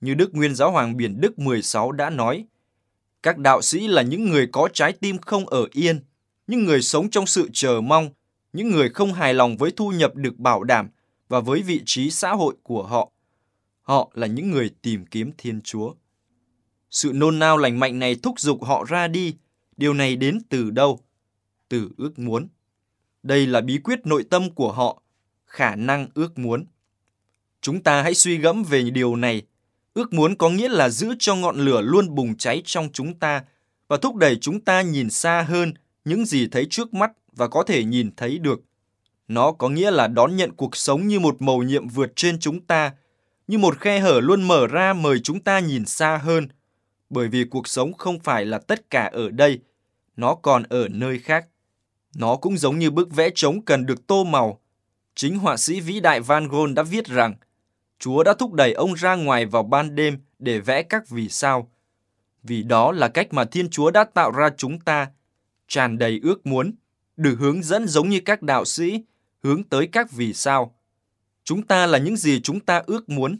Như 0.00 0.14
Đức 0.14 0.34
Nguyên 0.34 0.54
Giáo 0.54 0.70
Hoàng 0.70 0.96
Biển 0.96 1.20
Đức 1.20 1.38
16 1.38 1.92
đã 1.92 2.10
nói, 2.10 2.44
các 3.22 3.38
đạo 3.38 3.62
sĩ 3.62 3.88
là 3.88 4.02
những 4.02 4.30
người 4.30 4.48
có 4.52 4.68
trái 4.72 4.92
tim 4.92 5.18
không 5.18 5.46
ở 5.46 5.66
yên, 5.72 6.00
những 6.46 6.64
người 6.64 6.82
sống 6.82 7.10
trong 7.10 7.26
sự 7.26 7.48
chờ 7.52 7.80
mong, 7.80 8.10
những 8.52 8.70
người 8.70 8.88
không 8.88 9.12
hài 9.12 9.34
lòng 9.34 9.56
với 9.56 9.70
thu 9.70 9.90
nhập 9.90 10.16
được 10.16 10.38
bảo 10.38 10.64
đảm 10.64 10.88
và 11.28 11.40
với 11.40 11.62
vị 11.62 11.82
trí 11.86 12.10
xã 12.10 12.32
hội 12.32 12.54
của 12.62 12.82
họ. 12.82 13.10
Họ 13.82 14.10
là 14.14 14.26
những 14.26 14.50
người 14.50 14.70
tìm 14.82 15.06
kiếm 15.06 15.32
Thiên 15.38 15.60
Chúa. 15.60 15.94
Sự 16.90 17.12
nôn 17.14 17.38
nao 17.38 17.56
lành 17.56 17.80
mạnh 17.80 17.98
này 17.98 18.16
thúc 18.22 18.40
giục 18.40 18.64
họ 18.64 18.84
ra 18.88 19.08
đi. 19.08 19.34
Điều 19.76 19.94
này 19.94 20.16
đến 20.16 20.38
từ 20.48 20.70
đâu? 20.70 21.00
Từ 21.68 21.90
ước 21.96 22.18
muốn. 22.18 22.48
Đây 23.22 23.46
là 23.46 23.60
bí 23.60 23.78
quyết 23.78 24.06
nội 24.06 24.24
tâm 24.30 24.50
của 24.50 24.72
họ, 24.72 25.02
khả 25.46 25.76
năng 25.76 26.08
ước 26.14 26.38
muốn. 26.38 26.66
Chúng 27.60 27.82
ta 27.82 28.02
hãy 28.02 28.14
suy 28.14 28.38
gẫm 28.38 28.62
về 28.62 28.90
điều 28.90 29.16
này. 29.16 29.42
Ước 29.94 30.12
muốn 30.12 30.36
có 30.36 30.50
nghĩa 30.50 30.68
là 30.68 30.88
giữ 30.88 31.14
cho 31.18 31.34
ngọn 31.34 31.56
lửa 31.56 31.80
luôn 31.80 32.14
bùng 32.14 32.36
cháy 32.36 32.62
trong 32.64 32.88
chúng 32.92 33.18
ta 33.18 33.44
và 33.88 33.96
thúc 33.96 34.16
đẩy 34.16 34.36
chúng 34.40 34.60
ta 34.60 34.82
nhìn 34.82 35.10
xa 35.10 35.42
hơn 35.42 35.74
những 36.04 36.26
gì 36.26 36.48
thấy 36.48 36.66
trước 36.70 36.94
mắt 36.94 37.12
và 37.32 37.48
có 37.48 37.62
thể 37.62 37.84
nhìn 37.84 38.10
thấy 38.16 38.38
được. 38.38 38.60
Nó 39.28 39.52
có 39.52 39.68
nghĩa 39.68 39.90
là 39.90 40.06
đón 40.06 40.36
nhận 40.36 40.52
cuộc 40.52 40.76
sống 40.76 41.06
như 41.08 41.20
một 41.20 41.42
mầu 41.42 41.62
nhiệm 41.62 41.88
vượt 41.88 42.12
trên 42.16 42.38
chúng 42.38 42.60
ta, 42.60 42.92
như 43.46 43.58
một 43.58 43.80
khe 43.80 43.98
hở 43.98 44.20
luôn 44.20 44.42
mở 44.42 44.66
ra 44.66 44.92
mời 44.92 45.20
chúng 45.24 45.40
ta 45.40 45.58
nhìn 45.58 45.84
xa 45.84 46.16
hơn, 46.16 46.48
bởi 47.10 47.28
vì 47.28 47.44
cuộc 47.44 47.68
sống 47.68 47.92
không 47.92 48.20
phải 48.20 48.46
là 48.46 48.58
tất 48.58 48.90
cả 48.90 49.10
ở 49.12 49.30
đây, 49.30 49.58
nó 50.16 50.34
còn 50.34 50.62
ở 50.62 50.88
nơi 50.88 51.18
khác. 51.18 51.46
Nó 52.16 52.36
cũng 52.36 52.58
giống 52.58 52.78
như 52.78 52.90
bức 52.90 53.10
vẽ 53.14 53.30
trống 53.34 53.62
cần 53.62 53.86
được 53.86 54.06
tô 54.06 54.24
màu. 54.24 54.60
Chính 55.14 55.38
họa 55.38 55.56
sĩ 55.56 55.80
vĩ 55.80 56.00
đại 56.00 56.20
Van 56.20 56.48
Gogh 56.48 56.74
đã 56.74 56.82
viết 56.82 57.06
rằng, 57.06 57.34
Chúa 57.98 58.22
đã 58.22 58.34
thúc 58.38 58.52
đẩy 58.52 58.72
ông 58.72 58.94
ra 58.94 59.14
ngoài 59.14 59.46
vào 59.46 59.62
ban 59.62 59.94
đêm 59.94 60.18
để 60.38 60.60
vẽ 60.60 60.82
các 60.82 61.08
vì 61.08 61.28
sao. 61.28 61.70
Vì 62.42 62.62
đó 62.62 62.92
là 62.92 63.08
cách 63.08 63.32
mà 63.32 63.44
Thiên 63.44 63.70
Chúa 63.70 63.90
đã 63.90 64.04
tạo 64.04 64.30
ra 64.30 64.50
chúng 64.56 64.80
ta, 64.80 65.06
tràn 65.74 65.98
đầy 65.98 66.20
ước 66.22 66.46
muốn, 66.46 66.74
được 67.16 67.36
hướng 67.38 67.62
dẫn 67.62 67.88
giống 67.88 68.08
như 68.08 68.20
các 68.24 68.42
đạo 68.42 68.64
sĩ, 68.64 69.04
hướng 69.42 69.64
tới 69.64 69.88
các 69.92 70.12
vì 70.12 70.32
sao. 70.32 70.74
Chúng 71.44 71.62
ta 71.66 71.86
là 71.86 71.98
những 71.98 72.16
gì 72.16 72.40
chúng 72.40 72.60
ta 72.60 72.82
ước 72.86 73.08
muốn, 73.08 73.38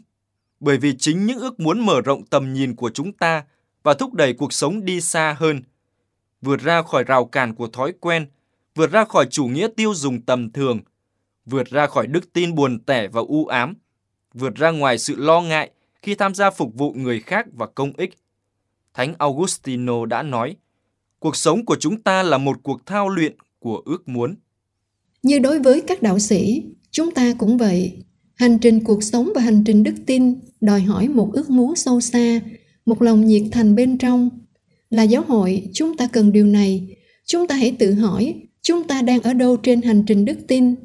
bởi 0.59 0.77
vì 0.77 0.97
chính 0.97 1.25
những 1.25 1.39
ước 1.39 1.59
muốn 1.59 1.85
mở 1.85 2.01
rộng 2.01 2.25
tầm 2.25 2.53
nhìn 2.53 2.75
của 2.75 2.89
chúng 2.89 3.13
ta 3.13 3.43
và 3.83 3.93
thúc 3.93 4.13
đẩy 4.13 4.33
cuộc 4.33 4.53
sống 4.53 4.85
đi 4.85 5.01
xa 5.01 5.35
hơn, 5.39 5.61
vượt 6.41 6.61
ra 6.61 6.81
khỏi 6.81 7.03
rào 7.03 7.25
cản 7.25 7.55
của 7.55 7.67
thói 7.67 7.93
quen, 7.99 8.27
vượt 8.75 8.91
ra 8.91 9.05
khỏi 9.05 9.25
chủ 9.25 9.45
nghĩa 9.45 9.67
tiêu 9.75 9.93
dùng 9.95 10.21
tầm 10.21 10.51
thường, 10.51 10.79
vượt 11.45 11.69
ra 11.69 11.87
khỏi 11.87 12.07
đức 12.07 12.33
tin 12.33 12.55
buồn 12.55 12.79
tẻ 12.79 13.07
và 13.07 13.21
u 13.21 13.45
ám, 13.45 13.73
vượt 14.33 14.55
ra 14.55 14.71
ngoài 14.71 14.97
sự 14.97 15.15
lo 15.15 15.41
ngại 15.41 15.71
khi 16.01 16.15
tham 16.15 16.35
gia 16.35 16.51
phục 16.51 16.73
vụ 16.75 16.93
người 16.93 17.19
khác 17.19 17.45
và 17.53 17.67
công 17.67 17.93
ích. 17.97 18.17
Thánh 18.93 19.13
Augustino 19.17 20.05
đã 20.05 20.23
nói, 20.23 20.55
cuộc 21.19 21.35
sống 21.35 21.65
của 21.65 21.75
chúng 21.79 22.01
ta 22.01 22.23
là 22.23 22.37
một 22.37 22.57
cuộc 22.63 22.85
thao 22.85 23.09
luyện 23.09 23.33
của 23.59 23.81
ước 23.85 24.07
muốn. 24.07 24.35
Như 25.23 25.39
đối 25.39 25.59
với 25.59 25.81
các 25.81 26.01
đạo 26.01 26.19
sĩ, 26.19 26.63
chúng 26.91 27.11
ta 27.11 27.33
cũng 27.37 27.57
vậy. 27.57 27.93
Hành 28.35 28.59
trình 28.59 28.83
cuộc 28.83 29.03
sống 29.03 29.31
và 29.35 29.41
hành 29.41 29.63
trình 29.63 29.83
đức 29.83 29.95
tin 30.05 30.39
đòi 30.61 30.81
hỏi 30.81 31.07
một 31.07 31.29
ước 31.33 31.49
muốn 31.49 31.75
sâu 31.75 32.01
xa, 32.01 32.41
một 32.85 33.01
lòng 33.01 33.25
nhiệt 33.25 33.43
thành 33.51 33.75
bên 33.75 33.97
trong. 33.97 34.29
Là 34.89 35.03
giáo 35.03 35.23
hội, 35.27 35.69
chúng 35.73 35.97
ta 35.97 36.07
cần 36.07 36.31
điều 36.31 36.45
này. 36.45 36.97
Chúng 37.25 37.47
ta 37.47 37.55
hãy 37.55 37.75
tự 37.79 37.93
hỏi, 37.93 38.35
chúng 38.61 38.83
ta 38.83 39.01
đang 39.01 39.21
ở 39.21 39.33
đâu 39.33 39.57
trên 39.57 39.81
hành 39.81 40.03
trình 40.07 40.25
đức 40.25 40.37
tin? 40.47 40.75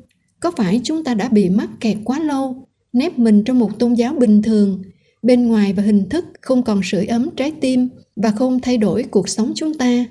Có 0.41 0.51
phải 0.57 0.81
chúng 0.85 1.05
ta 1.05 1.15
đã 1.15 1.29
bị 1.29 1.49
mắc 1.49 1.69
kẹt 1.81 1.97
quá 2.05 2.19
lâu, 2.21 2.69
nép 2.93 3.19
mình 3.19 3.45
trong 3.45 3.59
một 3.59 3.79
tôn 3.79 3.95
giáo 3.95 4.15
bình 4.15 4.43
thường, 4.43 4.83
bên 5.23 5.47
ngoài 5.47 5.73
và 5.73 5.83
hình 5.83 6.09
thức 6.09 6.25
không 6.41 6.63
còn 6.63 6.81
sưởi 6.85 7.07
ấm 7.07 7.29
trái 7.37 7.53
tim 7.61 7.89
và 8.17 8.31
không 8.31 8.61
thay 8.61 8.77
đổi 8.77 9.03
cuộc 9.03 9.29
sống 9.29 9.53
chúng 9.55 9.75
ta? 9.75 10.05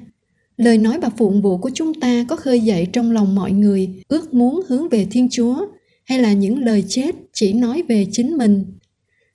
Lời 0.60 0.78
nói 0.78 1.00
và 1.02 1.10
phụng 1.18 1.42
vụ 1.42 1.58
của 1.58 1.72
chúng 1.74 1.94
ta 1.94 2.26
có 2.28 2.36
khơi 2.36 2.60
dậy 2.60 2.88
trong 2.94 3.12
lòng 3.12 3.36
mọi 3.36 3.52
người 3.52 4.04
ước 4.08 4.34
muốn 4.34 4.62
hướng 4.68 4.90
về 4.90 5.08
Thiên 5.12 5.28
Chúa 5.32 5.68
hay 6.06 6.20
là 6.20 6.34
những 6.34 6.64
lời 6.64 6.84
chết 6.88 7.16
chỉ 7.34 7.54
nói 7.54 7.84
về 7.90 8.06
chính 8.12 8.38
mình. 8.38 8.66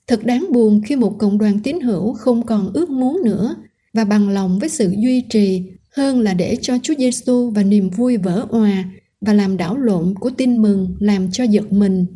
Thật 0.07 0.25
đáng 0.25 0.47
buồn 0.51 0.83
khi 0.87 0.97
một 0.97 1.17
cộng 1.19 1.39
đoàn 1.39 1.61
tín 1.63 1.81
hữu 1.81 2.13
không 2.13 2.47
còn 2.47 2.71
ước 2.75 2.91
muốn 2.91 3.21
nữa 3.25 3.57
và 3.93 4.05
bằng 4.05 4.29
lòng 4.29 4.59
với 4.59 4.69
sự 4.69 4.95
duy 4.99 5.21
trì 5.21 5.63
hơn 5.91 6.21
là 6.21 6.35
để 6.35 6.57
cho 6.63 6.79
Chúa 6.83 6.95
Giêsu 6.99 7.51
và 7.51 7.63
niềm 7.63 7.91
vui 7.91 8.17
vỡ 8.17 8.47
òa 8.51 8.85
và 9.21 9.33
làm 9.33 9.57
đảo 9.57 9.77
lộn 9.77 10.15
của 10.21 10.31
tin 10.31 10.63
mừng 10.63 10.97
làm 10.99 11.31
cho 11.33 11.45
giật 11.45 11.73
mình. 11.73 12.07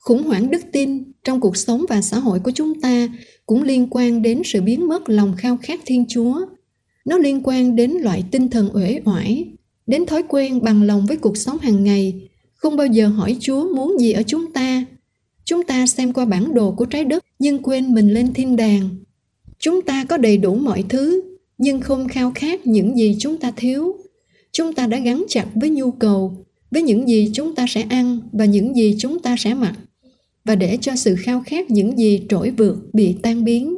Khủng 0.00 0.22
hoảng 0.22 0.50
đức 0.50 0.62
tin 0.72 1.12
trong 1.24 1.40
cuộc 1.40 1.56
sống 1.56 1.84
và 1.88 2.02
xã 2.02 2.18
hội 2.18 2.40
của 2.40 2.50
chúng 2.50 2.80
ta 2.80 3.08
cũng 3.46 3.62
liên 3.62 3.86
quan 3.90 4.22
đến 4.22 4.42
sự 4.44 4.62
biến 4.62 4.88
mất 4.88 5.08
lòng 5.08 5.34
khao 5.36 5.58
khát 5.62 5.80
Thiên 5.86 6.04
Chúa 6.08 6.46
nó 7.08 7.18
liên 7.18 7.40
quan 7.44 7.76
đến 7.76 7.90
loại 7.90 8.24
tinh 8.30 8.48
thần 8.48 8.70
uể 8.74 9.00
oải, 9.04 9.46
đến 9.86 10.06
thói 10.06 10.22
quen 10.28 10.62
bằng 10.62 10.82
lòng 10.82 11.06
với 11.06 11.16
cuộc 11.16 11.36
sống 11.36 11.58
hàng 11.58 11.84
ngày. 11.84 12.28
Không 12.54 12.76
bao 12.76 12.86
giờ 12.86 13.08
hỏi 13.08 13.36
chúa 13.40 13.74
muốn 13.74 14.00
gì 14.00 14.12
ở 14.12 14.22
chúng 14.26 14.52
ta. 14.52 14.84
Chúng 15.44 15.64
ta 15.64 15.86
xem 15.86 16.12
qua 16.12 16.24
bản 16.24 16.54
đồ 16.54 16.70
của 16.70 16.84
trái 16.84 17.04
đất, 17.04 17.24
nhưng 17.38 17.62
quên 17.62 17.94
mình 17.94 18.14
lên 18.14 18.32
thiên 18.32 18.56
đàng. 18.56 18.88
Chúng 19.58 19.82
ta 19.82 20.04
có 20.04 20.16
đầy 20.16 20.36
đủ 20.36 20.54
mọi 20.54 20.84
thứ, 20.88 21.22
nhưng 21.58 21.80
không 21.80 22.08
khao 22.08 22.32
khát 22.34 22.66
những 22.66 22.98
gì 22.98 23.16
chúng 23.18 23.36
ta 23.36 23.52
thiếu. 23.56 23.96
Chúng 24.52 24.72
ta 24.72 24.86
đã 24.86 24.98
gắn 24.98 25.24
chặt 25.28 25.46
với 25.54 25.70
nhu 25.70 25.90
cầu, 25.90 26.46
với 26.70 26.82
những 26.82 27.08
gì 27.08 27.30
chúng 27.32 27.54
ta 27.54 27.66
sẽ 27.68 27.82
ăn 27.82 28.20
và 28.32 28.44
những 28.44 28.76
gì 28.76 28.96
chúng 28.98 29.18
ta 29.18 29.36
sẽ 29.38 29.54
mặc, 29.54 29.74
và 30.44 30.54
để 30.54 30.78
cho 30.80 30.96
sự 30.96 31.16
khao 31.18 31.42
khát 31.46 31.70
những 31.70 31.98
gì 31.98 32.22
trỗi 32.28 32.50
vượt 32.50 32.76
bị 32.92 33.14
tan 33.22 33.44
biến 33.44 33.77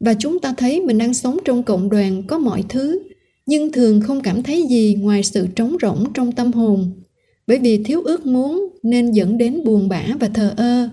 và 0.00 0.14
chúng 0.14 0.38
ta 0.38 0.54
thấy 0.56 0.80
mình 0.80 0.98
đang 0.98 1.14
sống 1.14 1.38
trong 1.44 1.62
cộng 1.62 1.88
đoàn, 1.88 2.22
có 2.26 2.38
mọi 2.38 2.64
thứ. 2.68 3.02
Nhưng 3.46 3.72
thường 3.72 4.00
không 4.00 4.20
cảm 4.20 4.42
thấy 4.42 4.66
gì 4.70 4.94
ngoài 5.00 5.22
sự 5.22 5.46
trống 5.56 5.76
rỗng 5.82 6.12
trong 6.14 6.32
tâm 6.32 6.52
hồn. 6.52 6.92
Bởi 7.46 7.58
vì 7.58 7.84
thiếu 7.84 8.02
ước 8.02 8.26
muốn 8.26 8.68
nên 8.82 9.10
dẫn 9.10 9.38
đến 9.38 9.64
buồn 9.64 9.88
bã 9.88 10.06
và 10.20 10.28
thờ 10.28 10.54
ơ. 10.56 10.88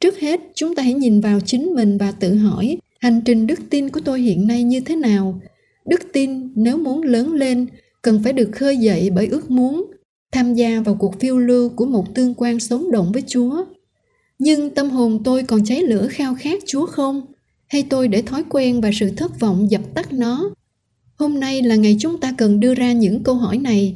Trước 0.00 0.18
hết, 0.18 0.40
chúng 0.54 0.74
ta 0.74 0.82
hãy 0.82 0.94
nhìn 0.94 1.20
vào 1.20 1.40
chính 1.40 1.74
mình 1.74 1.98
và 1.98 2.12
tự 2.12 2.34
hỏi, 2.34 2.78
hành 3.00 3.20
trình 3.24 3.46
đức 3.46 3.60
tin 3.70 3.88
của 3.88 4.00
tôi 4.04 4.20
hiện 4.20 4.46
nay 4.46 4.62
như 4.62 4.80
thế 4.80 4.96
nào? 4.96 5.40
Đức 5.86 6.00
tin 6.12 6.52
nếu 6.54 6.76
muốn 6.76 7.02
lớn 7.02 7.32
lên, 7.32 7.66
cần 8.02 8.20
phải 8.24 8.32
được 8.32 8.50
khơi 8.52 8.76
dậy 8.76 9.10
bởi 9.10 9.26
ước 9.26 9.50
muốn, 9.50 9.90
tham 10.32 10.54
gia 10.54 10.80
vào 10.80 10.94
cuộc 10.94 11.20
phiêu 11.20 11.38
lưu 11.38 11.68
của 11.68 11.86
một 11.86 12.14
tương 12.14 12.34
quan 12.36 12.60
sống 12.60 12.90
động 12.90 13.12
với 13.12 13.22
chúa. 13.26 13.64
Nhưng 14.38 14.70
tâm 14.70 14.90
hồn 14.90 15.20
tôi 15.24 15.42
còn 15.42 15.64
cháy 15.64 15.82
lửa 15.82 16.08
khao 16.10 16.34
khát 16.38 16.62
chúa 16.66 16.86
không? 16.86 17.29
Hay 17.70 17.82
tôi 17.90 18.08
để 18.08 18.22
thói 18.22 18.44
quen 18.48 18.80
và 18.80 18.90
sự 18.92 19.10
thất 19.16 19.40
vọng 19.40 19.70
dập 19.70 19.80
tắt 19.94 20.12
nó? 20.12 20.50
Hôm 21.16 21.40
nay 21.40 21.62
là 21.62 21.74
ngày 21.74 21.96
chúng 22.00 22.20
ta 22.20 22.34
cần 22.38 22.60
đưa 22.60 22.74
ra 22.74 22.92
những 22.92 23.22
câu 23.22 23.34
hỏi 23.34 23.58
này. 23.58 23.94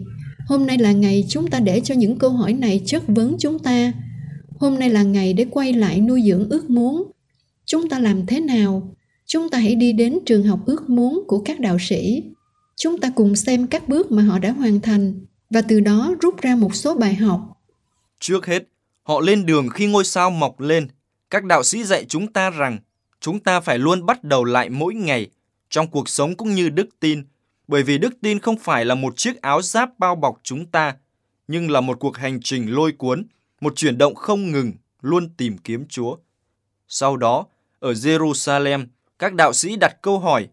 Hôm 0.49 0.67
nay 0.67 0.79
là 0.79 0.93
ngày 0.93 1.25
chúng 1.29 1.51
ta 1.51 1.61
để 1.61 1.81
cho 1.81 1.95
những 1.95 2.19
câu 2.19 2.31
hỏi 2.31 2.53
này 2.53 2.83
chất 2.87 3.03
vấn 3.07 3.37
chúng 3.39 3.59
ta. 3.59 3.93
Hôm 4.59 4.79
nay 4.79 4.91
là 4.91 5.03
ngày 5.03 5.33
để 5.33 5.47
quay 5.51 5.73
lại 5.73 6.01
nuôi 6.01 6.23
dưỡng 6.27 6.49
ước 6.49 6.71
muốn. 6.71 7.11
Chúng 7.67 7.89
ta 7.89 7.99
làm 7.99 8.27
thế 8.27 8.41
nào? 8.41 8.95
Chúng 9.27 9.51
ta 9.51 9.59
hãy 9.59 9.75
đi 9.75 9.93
đến 9.93 10.19
trường 10.27 10.43
học 10.43 10.61
ước 10.67 10.91
muốn 10.91 11.25
của 11.27 11.39
các 11.39 11.61
đạo 11.61 11.77
sĩ. 11.81 12.23
Chúng 12.77 12.99
ta 12.99 13.11
cùng 13.17 13.37
xem 13.37 13.67
các 13.67 13.89
bước 13.89 14.13
mà 14.13 14.23
họ 14.23 14.39
đã 14.39 14.53
hoàn 14.53 14.81
thành 14.81 15.27
và 15.51 15.63
từ 15.63 15.81
đó 15.81 16.15
rút 16.21 16.41
ra 16.41 16.57
một 16.57 16.75
số 16.75 16.95
bài 16.95 17.15
học. 17.15 17.41
Trước 18.21 18.47
hết, 18.47 18.69
họ 19.03 19.21
lên 19.21 19.47
đường 19.47 19.69
khi 19.69 19.87
ngôi 19.87 20.05
sao 20.05 20.31
mọc 20.31 20.61
lên. 20.61 20.89
Các 21.31 21.45
đạo 21.45 21.63
sĩ 21.63 21.85
dạy 21.85 22.05
chúng 22.09 22.33
ta 22.33 22.51
rằng 22.51 22.79
chúng 23.25 23.41
ta 23.41 23.61
phải 23.61 23.79
luôn 23.79 24.07
bắt 24.07 24.25
đầu 24.25 24.45
lại 24.45 24.71
mỗi 24.71 24.95
ngày 24.95 25.31
trong 25.71 25.91
cuộc 25.91 26.09
sống 26.09 26.37
cũng 26.37 26.55
như 26.55 26.69
đức 26.69 26.89
tin, 27.01 27.23
bởi 27.69 27.83
vì 27.83 27.99
đức 27.99 28.15
tin 28.23 28.39
không 28.39 28.59
phải 28.59 28.85
là 28.85 28.95
một 28.95 29.17
chiếc 29.17 29.43
áo 29.43 29.63
giáp 29.63 29.99
bao 29.99 30.15
bọc 30.15 30.41
chúng 30.43 30.67
ta, 30.67 30.97
nhưng 31.49 31.71
là 31.71 31.81
một 31.81 32.01
cuộc 32.01 32.17
hành 32.17 32.41
trình 32.43 32.75
lôi 32.75 32.93
cuốn, 32.93 33.27
một 33.61 33.77
chuyển 33.77 33.99
động 33.99 34.15
không 34.15 34.53
ngừng, 34.53 34.73
luôn 35.01 35.29
tìm 35.37 35.59
kiếm 35.59 35.85
Chúa. 35.89 36.17
Sau 36.89 37.17
đó, 37.17 37.47
ở 37.79 37.93
Jerusalem, 37.93 38.87
các 39.19 39.35
đạo 39.35 39.53
sĩ 39.53 39.77
đặt 39.77 40.03
câu 40.03 40.19
hỏi. 40.19 40.49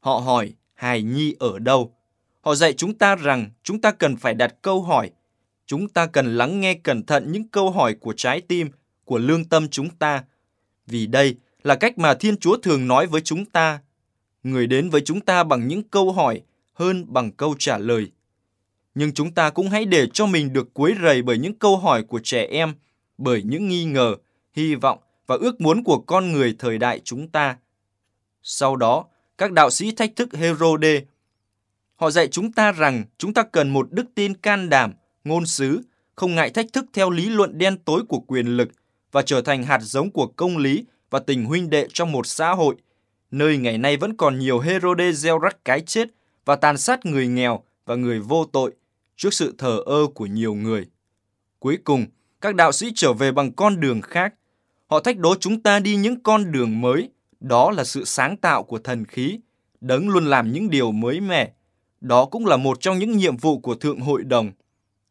Họ 0.00 0.18
hỏi, 0.18 0.54
hài 0.74 1.02
nhi 1.02 1.34
ở 1.38 1.58
đâu? 1.58 1.94
Họ 2.40 2.54
dạy 2.54 2.72
chúng 2.72 2.94
ta 2.94 3.16
rằng 3.16 3.50
chúng 3.62 3.80
ta 3.80 3.90
cần 3.90 4.16
phải 4.16 4.34
đặt 4.34 4.54
câu 4.62 4.82
hỏi. 4.82 5.10
Chúng 5.66 5.88
ta 5.88 6.06
cần 6.06 6.36
lắng 6.36 6.60
nghe 6.60 6.74
cẩn 6.74 7.02
thận 7.06 7.32
những 7.32 7.48
câu 7.48 7.70
hỏi 7.70 7.94
của 7.94 8.14
trái 8.16 8.40
tim, 8.40 8.70
của 9.04 9.18
lương 9.18 9.44
tâm 9.44 9.68
chúng 9.68 9.88
ta. 9.88 10.24
Vì 10.86 11.06
đây 11.06 11.36
là 11.62 11.74
cách 11.74 11.98
mà 11.98 12.14
Thiên 12.14 12.36
Chúa 12.36 12.56
thường 12.56 12.88
nói 12.88 13.06
với 13.06 13.20
chúng 13.20 13.44
ta. 13.44 13.80
Người 14.42 14.66
đến 14.66 14.90
với 14.90 15.00
chúng 15.00 15.20
ta 15.20 15.44
bằng 15.44 15.68
những 15.68 15.82
câu 15.82 16.12
hỏi 16.12 16.42
hơn 16.72 17.04
bằng 17.08 17.32
câu 17.32 17.54
trả 17.58 17.78
lời. 17.78 18.10
Nhưng 18.94 19.14
chúng 19.14 19.34
ta 19.34 19.50
cũng 19.50 19.68
hãy 19.68 19.84
để 19.84 20.06
cho 20.12 20.26
mình 20.26 20.52
được 20.52 20.74
quấy 20.74 20.94
rầy 21.02 21.22
bởi 21.22 21.38
những 21.38 21.54
câu 21.54 21.76
hỏi 21.76 22.02
của 22.02 22.20
trẻ 22.24 22.46
em, 22.50 22.74
bởi 23.18 23.42
những 23.42 23.68
nghi 23.68 23.84
ngờ, 23.84 24.16
hy 24.52 24.74
vọng 24.74 24.98
và 25.26 25.36
ước 25.40 25.60
muốn 25.60 25.84
của 25.84 25.98
con 25.98 26.32
người 26.32 26.56
thời 26.58 26.78
đại 26.78 27.00
chúng 27.04 27.28
ta. 27.28 27.56
Sau 28.42 28.76
đó, 28.76 29.04
các 29.38 29.52
đạo 29.52 29.70
sĩ 29.70 29.92
thách 29.92 30.16
thức 30.16 30.36
Herode. 30.36 31.02
Họ 31.96 32.10
dạy 32.10 32.28
chúng 32.28 32.52
ta 32.52 32.72
rằng 32.72 33.04
chúng 33.18 33.34
ta 33.34 33.42
cần 33.42 33.70
một 33.70 33.92
đức 33.92 34.06
tin 34.14 34.34
can 34.34 34.68
đảm, 34.68 34.92
ngôn 35.24 35.46
sứ, 35.46 35.80
không 36.14 36.34
ngại 36.34 36.50
thách 36.50 36.66
thức 36.72 36.84
theo 36.92 37.10
lý 37.10 37.28
luận 37.28 37.58
đen 37.58 37.76
tối 37.84 38.02
của 38.08 38.20
quyền 38.20 38.46
lực 38.46 38.68
và 39.12 39.22
trở 39.22 39.42
thành 39.42 39.62
hạt 39.62 39.78
giống 39.82 40.10
của 40.10 40.26
công 40.26 40.56
lý 40.56 40.84
và 41.12 41.18
tình 41.18 41.44
huynh 41.44 41.70
đệ 41.70 41.86
trong 41.92 42.12
một 42.12 42.26
xã 42.26 42.50
hội, 42.50 42.74
nơi 43.30 43.56
ngày 43.56 43.78
nay 43.78 43.96
vẫn 43.96 44.16
còn 44.16 44.38
nhiều 44.38 44.58
Herode 44.58 45.12
gieo 45.12 45.38
rắc 45.38 45.64
cái 45.64 45.80
chết 45.80 46.08
và 46.44 46.56
tàn 46.56 46.78
sát 46.78 47.06
người 47.06 47.28
nghèo 47.28 47.62
và 47.86 47.94
người 47.94 48.20
vô 48.20 48.44
tội 48.52 48.72
trước 49.16 49.34
sự 49.34 49.54
thờ 49.58 49.82
ơ 49.86 50.06
của 50.14 50.26
nhiều 50.26 50.54
người. 50.54 50.86
Cuối 51.58 51.78
cùng, 51.84 52.06
các 52.40 52.54
đạo 52.54 52.72
sĩ 52.72 52.92
trở 52.94 53.12
về 53.12 53.32
bằng 53.32 53.52
con 53.52 53.80
đường 53.80 54.00
khác. 54.00 54.34
Họ 54.86 55.00
thách 55.00 55.18
đố 55.18 55.34
chúng 55.40 55.62
ta 55.62 55.78
đi 55.78 55.96
những 55.96 56.20
con 56.22 56.52
đường 56.52 56.80
mới. 56.80 57.10
Đó 57.40 57.70
là 57.70 57.84
sự 57.84 58.04
sáng 58.04 58.36
tạo 58.36 58.62
của 58.62 58.78
thần 58.78 59.04
khí. 59.04 59.40
Đấng 59.80 60.08
luôn 60.08 60.26
làm 60.26 60.52
những 60.52 60.70
điều 60.70 60.92
mới 60.92 61.20
mẻ. 61.20 61.52
Đó 62.00 62.24
cũng 62.24 62.46
là 62.46 62.56
một 62.56 62.80
trong 62.80 62.98
những 62.98 63.16
nhiệm 63.16 63.36
vụ 63.36 63.58
của 63.58 63.74
Thượng 63.74 64.00
Hội 64.00 64.22
đồng. 64.22 64.52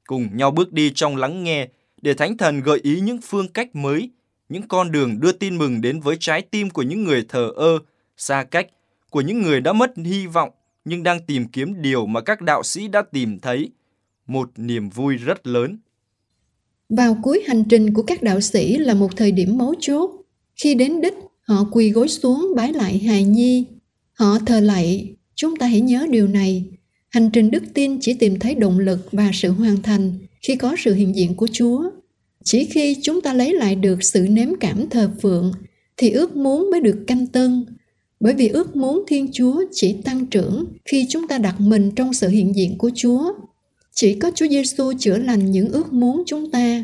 Cùng 0.05 0.37
nhau 0.37 0.51
bước 0.51 0.73
đi 0.73 0.91
trong 0.95 1.15
lắng 1.15 1.43
nghe 1.43 1.67
để 2.01 2.13
Thánh 2.13 2.37
Thần 2.37 2.61
gợi 2.61 2.79
ý 2.83 2.99
những 2.99 3.19
phương 3.21 3.47
cách 3.47 3.75
mới, 3.75 4.09
những 4.51 4.67
con 4.67 4.91
đường 4.91 5.19
đưa 5.19 5.31
tin 5.31 5.57
mừng 5.57 5.81
đến 5.81 5.99
với 5.99 6.17
trái 6.19 6.41
tim 6.41 6.69
của 6.69 6.81
những 6.81 7.03
người 7.03 7.25
thờ 7.29 7.51
ơ, 7.55 7.79
xa 8.17 8.43
cách, 8.43 8.67
của 9.09 9.21
những 9.21 9.41
người 9.41 9.61
đã 9.61 9.73
mất 9.73 9.91
hy 9.97 10.27
vọng 10.27 10.49
nhưng 10.85 11.03
đang 11.03 11.19
tìm 11.25 11.47
kiếm 11.47 11.81
điều 11.81 12.05
mà 12.05 12.21
các 12.21 12.41
đạo 12.41 12.63
sĩ 12.63 12.87
đã 12.87 13.01
tìm 13.11 13.39
thấy, 13.39 13.69
một 14.27 14.51
niềm 14.57 14.89
vui 14.89 15.15
rất 15.15 15.47
lớn. 15.47 15.77
Vào 16.89 17.17
cuối 17.23 17.43
hành 17.47 17.63
trình 17.69 17.93
của 17.93 18.03
các 18.03 18.23
đạo 18.23 18.41
sĩ 18.41 18.77
là 18.77 18.93
một 18.93 19.17
thời 19.17 19.31
điểm 19.31 19.57
mấu 19.57 19.75
chốt. 19.79 20.11
Khi 20.55 20.75
đến 20.75 21.01
đích, 21.01 21.13
họ 21.41 21.63
quỳ 21.71 21.91
gối 21.91 22.07
xuống 22.07 22.47
bái 22.55 22.73
lại 22.73 22.97
hài 22.97 23.23
nhi. 23.23 23.65
Họ 24.13 24.39
thờ 24.45 24.59
lạy, 24.59 25.15
chúng 25.35 25.55
ta 25.55 25.67
hãy 25.67 25.81
nhớ 25.81 26.07
điều 26.09 26.27
này. 26.27 26.65
Hành 27.09 27.29
trình 27.33 27.51
đức 27.51 27.63
tin 27.73 27.97
chỉ 28.01 28.13
tìm 28.13 28.39
thấy 28.39 28.55
động 28.55 28.79
lực 28.79 29.09
và 29.11 29.31
sự 29.33 29.51
hoàn 29.51 29.81
thành 29.81 30.13
khi 30.41 30.55
có 30.55 30.75
sự 30.77 30.93
hiện 30.93 31.15
diện 31.15 31.35
của 31.35 31.47
Chúa. 31.51 31.89
Chỉ 32.43 32.65
khi 32.65 32.97
chúng 33.01 33.21
ta 33.21 33.33
lấy 33.33 33.53
lại 33.53 33.75
được 33.75 34.03
sự 34.03 34.27
nếm 34.29 34.49
cảm 34.59 34.89
thờ 34.89 35.11
phượng 35.21 35.51
thì 35.97 36.09
ước 36.09 36.35
muốn 36.35 36.71
mới 36.71 36.79
được 36.79 37.03
canh 37.07 37.27
tân. 37.27 37.65
Bởi 38.19 38.33
vì 38.33 38.47
ước 38.47 38.75
muốn 38.75 39.03
Thiên 39.07 39.29
Chúa 39.33 39.63
chỉ 39.71 39.93
tăng 39.93 40.25
trưởng 40.25 40.65
khi 40.85 41.05
chúng 41.09 41.27
ta 41.27 41.37
đặt 41.37 41.59
mình 41.59 41.91
trong 41.95 42.13
sự 42.13 42.27
hiện 42.27 42.55
diện 42.55 42.77
của 42.77 42.91
Chúa. 42.95 43.33
Chỉ 43.93 44.13
có 44.13 44.31
Chúa 44.35 44.47
Giêsu 44.47 44.93
chữa 44.99 45.17
lành 45.17 45.51
những 45.51 45.69
ước 45.69 45.93
muốn 45.93 46.23
chúng 46.25 46.51
ta. 46.51 46.83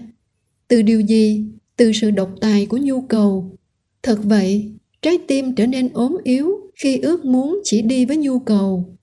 Từ 0.68 0.82
điều 0.82 1.02
gì? 1.02 1.46
Từ 1.78 1.92
sự 1.94 2.12
độc 2.12 2.30
tài 2.42 2.66
của 2.66 2.78
nhu 2.78 3.02
cầu. 3.02 3.58
Thật 4.04 4.20
vậy, 4.24 4.72
trái 5.02 5.18
tim 5.28 5.56
trở 5.56 5.68
nên 5.68 5.90
ốm 5.94 6.18
yếu 6.24 6.52
khi 6.76 6.98
ước 6.98 7.26
muốn 7.26 7.60
chỉ 7.64 7.82
đi 7.82 8.06
với 8.06 8.18
nhu 8.18 8.40
cầu. 8.40 8.98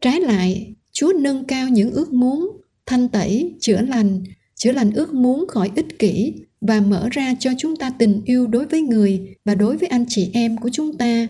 Trái 0.00 0.20
lại, 0.20 0.74
Chúa 0.92 1.12
nâng 1.20 1.44
cao 1.44 1.68
những 1.68 1.90
ước 1.90 2.12
muốn, 2.12 2.50
thanh 2.86 3.08
tẩy, 3.08 3.54
chữa 3.60 3.80
lành, 3.80 4.24
chữa 4.56 4.72
lành 4.72 4.92
ước 4.92 5.14
muốn 5.14 5.46
khỏi 5.48 5.70
ích 5.76 5.98
kỷ 5.98 6.34
và 6.60 6.80
mở 6.80 7.08
ra 7.10 7.34
cho 7.38 7.50
chúng 7.58 7.76
ta 7.76 7.90
tình 7.90 8.22
yêu 8.24 8.46
đối 8.46 8.66
với 8.66 8.80
người 8.80 9.36
và 9.44 9.54
đối 9.54 9.76
với 9.76 9.88
anh 9.88 10.04
chị 10.08 10.30
em 10.32 10.56
của 10.56 10.68
chúng 10.72 10.96
ta. 10.96 11.26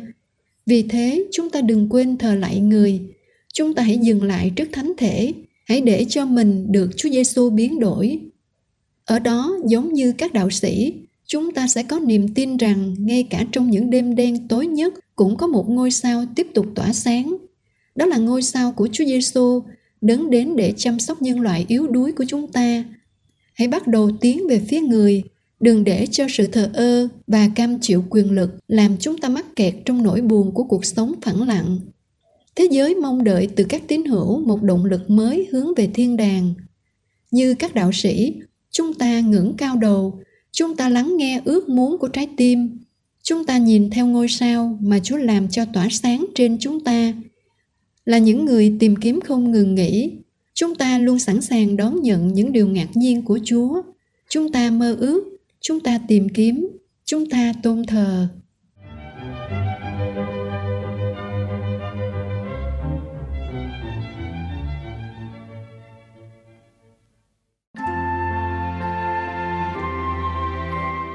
Vì 0.66 0.82
thế, 0.82 1.24
chúng 1.32 1.50
ta 1.50 1.60
đừng 1.60 1.88
quên 1.88 2.16
thờ 2.16 2.34
lại 2.34 2.60
người. 2.60 3.00
Chúng 3.54 3.74
ta 3.74 3.82
hãy 3.82 3.98
dừng 3.98 4.22
lại 4.22 4.52
trước 4.56 4.68
thánh 4.72 4.92
thể, 4.98 5.32
hãy 5.68 5.80
để 5.80 6.06
cho 6.08 6.26
mình 6.26 6.72
được 6.72 6.90
Chúa 6.96 7.08
Giêsu 7.08 7.50
biến 7.50 7.80
đổi. 7.80 8.20
Ở 9.04 9.18
đó, 9.18 9.56
giống 9.66 9.92
như 9.92 10.12
các 10.12 10.32
đạo 10.32 10.50
sĩ, 10.50 10.94
chúng 11.26 11.52
ta 11.52 11.68
sẽ 11.68 11.82
có 11.82 12.00
niềm 12.00 12.34
tin 12.34 12.56
rằng 12.56 12.94
ngay 12.98 13.22
cả 13.30 13.44
trong 13.52 13.70
những 13.70 13.90
đêm 13.90 14.14
đen 14.14 14.48
tối 14.48 14.66
nhất 14.66 14.94
cũng 15.16 15.36
có 15.36 15.46
một 15.46 15.68
ngôi 15.68 15.90
sao 15.90 16.24
tiếp 16.36 16.46
tục 16.54 16.66
tỏa 16.74 16.92
sáng. 16.92 17.36
Đó 17.94 18.06
là 18.06 18.16
ngôi 18.16 18.42
sao 18.42 18.72
của 18.72 18.88
Chúa 18.92 19.04
Giêsu 19.04 19.62
đấng 20.00 20.30
đến 20.30 20.56
để 20.56 20.72
chăm 20.76 20.98
sóc 20.98 21.22
nhân 21.22 21.40
loại 21.40 21.64
yếu 21.68 21.86
đuối 21.86 22.12
của 22.12 22.24
chúng 22.28 22.52
ta. 22.52 22.84
Hãy 23.58 23.68
bắt 23.68 23.86
đầu 23.86 24.10
tiến 24.20 24.48
về 24.48 24.60
phía 24.68 24.80
người, 24.80 25.22
đừng 25.60 25.84
để 25.84 26.06
cho 26.10 26.26
sự 26.30 26.46
thờ 26.46 26.70
ơ 26.74 27.08
và 27.26 27.48
cam 27.54 27.78
chịu 27.80 28.04
quyền 28.10 28.30
lực 28.30 28.50
làm 28.68 28.96
chúng 29.00 29.18
ta 29.18 29.28
mắc 29.28 29.56
kẹt 29.56 29.74
trong 29.84 30.02
nỗi 30.02 30.20
buồn 30.20 30.54
của 30.54 30.64
cuộc 30.64 30.84
sống 30.84 31.14
phẳng 31.22 31.48
lặng. 31.48 31.78
Thế 32.56 32.68
giới 32.70 32.94
mong 32.94 33.24
đợi 33.24 33.48
từ 33.56 33.64
các 33.64 33.82
tín 33.88 34.04
hữu 34.04 34.40
một 34.46 34.62
động 34.62 34.84
lực 34.84 35.10
mới 35.10 35.48
hướng 35.52 35.74
về 35.76 35.88
thiên 35.94 36.16
đàng. 36.16 36.54
Như 37.30 37.54
các 37.54 37.74
đạo 37.74 37.92
sĩ, 37.92 38.34
chúng 38.70 38.94
ta 38.94 39.20
ngẩng 39.20 39.54
cao 39.58 39.76
đầu, 39.76 40.20
chúng 40.52 40.76
ta 40.76 40.88
lắng 40.88 41.16
nghe 41.16 41.40
ước 41.44 41.68
muốn 41.68 41.98
của 41.98 42.08
trái 42.08 42.28
tim, 42.36 42.78
chúng 43.22 43.44
ta 43.44 43.58
nhìn 43.58 43.90
theo 43.90 44.06
ngôi 44.06 44.28
sao 44.28 44.78
mà 44.80 44.98
Chúa 44.98 45.16
làm 45.16 45.48
cho 45.48 45.64
tỏa 45.64 45.88
sáng 45.90 46.26
trên 46.34 46.58
chúng 46.60 46.80
ta 46.80 47.12
là 48.04 48.18
những 48.18 48.44
người 48.44 48.76
tìm 48.80 48.96
kiếm 48.96 49.20
không 49.20 49.50
ngừng 49.50 49.74
nghỉ 49.74 50.12
chúng 50.56 50.74
ta 50.74 50.98
luôn 50.98 51.18
sẵn 51.18 51.40
sàng 51.40 51.76
đón 51.76 52.02
nhận 52.02 52.28
những 52.28 52.52
điều 52.52 52.68
ngạc 52.68 52.88
nhiên 52.94 53.24
của 53.24 53.38
chúa. 53.44 53.82
Chúng 54.28 54.52
ta 54.52 54.70
mơ 54.70 54.96
ước, 54.98 55.24
chúng 55.60 55.80
ta 55.80 55.98
tìm 56.08 56.28
kiếm, 56.28 56.68
chúng 57.04 57.30
ta 57.30 57.52
tôn 57.62 57.86
thờ. 57.86 58.28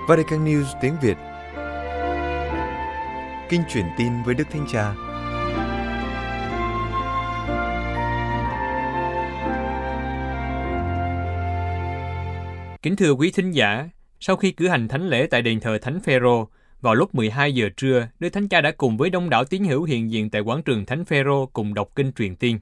Vatican 0.08 0.45
News 0.45 0.65
tiếng 0.82 0.93
Việt. 1.01 1.17
Kinh 3.49 3.62
truyền 3.73 3.86
tin 3.97 4.12
với 4.25 4.36
Đức 4.36 4.47
Thánh 4.51 4.65
Cha. 4.71 5.11
Kính 12.81 12.95
thưa 12.95 13.11
quý 13.11 13.31
thính 13.31 13.51
giả, 13.51 13.89
sau 14.19 14.35
khi 14.35 14.51
cử 14.51 14.67
hành 14.67 14.87
thánh 14.87 15.09
lễ 15.09 15.27
tại 15.31 15.41
đền 15.41 15.59
thờ 15.59 15.77
Thánh 15.81 15.99
Phêrô, 15.99 16.47
vào 16.81 16.95
lúc 16.95 17.15
12 17.15 17.53
giờ 17.53 17.69
trưa, 17.77 18.07
Đức 18.19 18.29
Thánh 18.29 18.47
Cha 18.47 18.61
đã 18.61 18.71
cùng 18.71 18.97
với 18.97 19.09
đông 19.09 19.29
đảo 19.29 19.43
tín 19.43 19.63
hữu 19.63 19.83
hiện 19.83 20.11
diện 20.11 20.29
tại 20.29 20.41
quảng 20.41 20.63
trường 20.63 20.85
Thánh 20.85 21.05
Phêrô 21.05 21.45
cùng 21.45 21.73
đọc 21.73 21.89
kinh 21.95 22.11
truyền 22.11 22.35
tiên. 22.35 22.59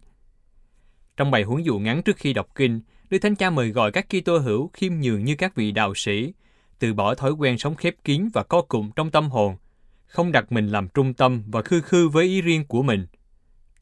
Trong 1.17 1.31
bài 1.31 1.43
huấn 1.43 1.63
dụ 1.63 1.79
ngắn 1.79 2.03
trước 2.03 2.17
khi 2.17 2.33
đọc 2.33 2.47
kinh, 2.55 2.81
Đức 3.09 3.17
Thánh 3.19 3.35
Cha 3.35 3.49
mời 3.49 3.69
gọi 3.69 3.91
các 3.91 4.05
Kitô 4.09 4.37
hữu 4.37 4.69
khiêm 4.73 4.93
nhường 4.93 5.25
như 5.25 5.35
các 5.35 5.55
vị 5.55 5.71
đạo 5.71 5.95
sĩ, 5.95 6.33
từ 6.79 6.93
bỏ 6.93 7.15
thói 7.15 7.31
quen 7.31 7.57
sống 7.57 7.75
khép 7.75 7.95
kín 8.03 8.29
và 8.33 8.43
co 8.43 8.61
cụm 8.61 8.91
trong 8.95 9.11
tâm 9.11 9.29
hồn, 9.29 9.55
không 10.05 10.31
đặt 10.31 10.51
mình 10.51 10.67
làm 10.67 10.87
trung 10.87 11.13
tâm 11.13 11.43
và 11.47 11.61
khư 11.61 11.81
khư 11.81 12.09
với 12.09 12.25
ý 12.25 12.41
riêng 12.41 12.65
của 12.65 12.81
mình. 12.81 13.07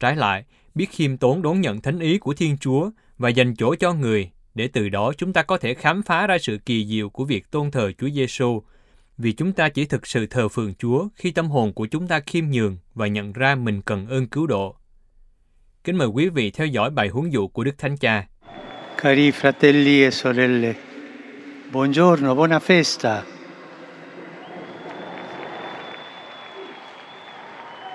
Trái 0.00 0.16
lại, 0.16 0.44
biết 0.74 0.90
khiêm 0.90 1.16
tốn 1.16 1.42
đón 1.42 1.60
nhận 1.60 1.80
thánh 1.80 1.98
ý 1.98 2.18
của 2.18 2.34
Thiên 2.34 2.58
Chúa 2.58 2.90
và 3.18 3.28
dành 3.28 3.56
chỗ 3.56 3.74
cho 3.74 3.92
người 3.92 4.30
để 4.58 4.68
từ 4.68 4.88
đó 4.88 5.12
chúng 5.18 5.32
ta 5.32 5.42
có 5.42 5.58
thể 5.58 5.74
khám 5.74 6.02
phá 6.02 6.26
ra 6.26 6.38
sự 6.38 6.58
kỳ 6.66 6.86
diệu 6.86 7.08
của 7.10 7.24
việc 7.24 7.50
tôn 7.50 7.70
thờ 7.70 7.92
Chúa 7.98 8.08
Giêsu, 8.10 8.62
vì 9.18 9.32
chúng 9.32 9.52
ta 9.52 9.68
chỉ 9.68 9.84
thực 9.84 10.06
sự 10.06 10.26
thờ 10.26 10.48
phượng 10.48 10.74
Chúa 10.74 11.08
khi 11.14 11.30
tâm 11.30 11.50
hồn 11.50 11.72
của 11.72 11.86
chúng 11.86 12.08
ta 12.08 12.20
khiêm 12.20 12.44
nhường 12.50 12.76
và 12.94 13.06
nhận 13.06 13.32
ra 13.32 13.54
mình 13.54 13.82
cần 13.82 14.06
ơn 14.06 14.26
cứu 14.26 14.46
độ. 14.46 14.76
Kính 15.84 15.98
mời 15.98 16.08
quý 16.08 16.28
vị 16.28 16.50
theo 16.50 16.66
dõi 16.66 16.90
bài 16.90 17.08
huấn 17.08 17.30
dụ 17.30 17.48
của 17.48 17.64
Đức 17.64 17.78
Thánh 17.78 17.96
Cha. 17.96 18.26
Cari 19.02 19.30
fratelli 19.30 20.02
e 20.02 20.10
sorelle, 20.10 20.74
buongiorno, 21.72 22.34
buona 22.34 22.58
festa. 22.58 23.22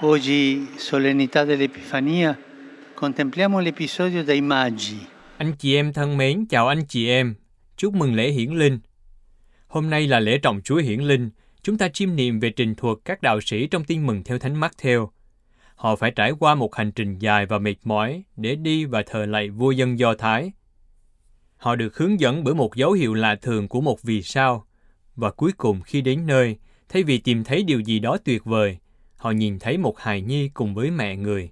Oggi, 0.02 0.68
solennità 0.78 1.46
dell'Epifania, 1.46 2.34
contempliamo 2.96 3.60
l'episodio 3.60 4.24
dei 4.24 4.42
Magi. 4.42 5.13
Anh 5.44 5.54
chị 5.60 5.76
em 5.76 5.94
thân 5.94 6.18
mến, 6.18 6.46
chào 6.46 6.68
anh 6.68 6.86
chị 6.86 7.08
em. 7.10 7.36
Chúc 7.78 7.94
mừng 7.94 8.16
lễ 8.16 8.32
hiển 8.32 8.52
linh. 8.52 8.80
Hôm 9.68 9.90
nay 9.90 10.08
là 10.08 10.20
lễ 10.20 10.38
trọng 10.38 10.62
Chúa 10.62 10.76
hiển 10.76 11.00
linh. 11.00 11.30
Chúng 11.62 11.78
ta 11.78 11.88
chiêm 11.88 12.16
niệm 12.16 12.40
về 12.40 12.50
trình 12.50 12.76
thuật 12.76 12.98
các 13.06 13.22
đạo 13.22 13.42
sĩ 13.42 13.68
trong 13.68 13.84
tin 13.84 14.08
mừng 14.08 14.24
theo 14.24 14.40
Thánh 14.40 14.60
Matthew. 14.60 15.08
Họ 15.76 15.96
phải 15.96 16.12
trải 16.12 16.32
qua 16.40 16.56
một 16.56 16.76
hành 16.76 16.92
trình 16.92 17.20
dài 17.20 17.46
và 17.46 17.60
mệt 17.60 17.76
mỏi 17.84 18.24
để 18.36 18.56
đi 18.56 18.86
và 18.86 19.04
thờ 19.06 19.26
lạy 19.26 19.50
vua 19.50 19.72
dân 19.72 20.00
Do 20.00 20.16
Thái. 20.16 20.52
Họ 21.58 21.76
được 21.76 21.98
hướng 21.98 22.20
dẫn 22.20 22.44
bởi 22.44 22.56
một 22.56 22.76
dấu 22.76 22.92
hiệu 22.92 23.14
lạ 23.14 23.36
thường 23.36 23.68
của 23.68 23.82
một 23.82 24.02
vì 24.02 24.22
sao. 24.22 24.68
Và 25.16 25.32
cuối 25.32 25.52
cùng 25.58 25.82
khi 25.82 26.02
đến 26.02 26.28
nơi, 26.28 26.58
thay 26.90 27.04
vì 27.04 27.18
tìm 27.18 27.44
thấy 27.44 27.64
điều 27.64 27.80
gì 27.80 28.00
đó 28.00 28.18
tuyệt 28.26 28.46
vời, 28.46 28.78
họ 29.16 29.32
nhìn 29.32 29.60
thấy 29.60 29.78
một 29.78 30.00
hài 30.00 30.22
nhi 30.22 30.50
cùng 30.54 30.74
với 30.74 30.92
mẹ 30.92 31.16
người. 31.16 31.50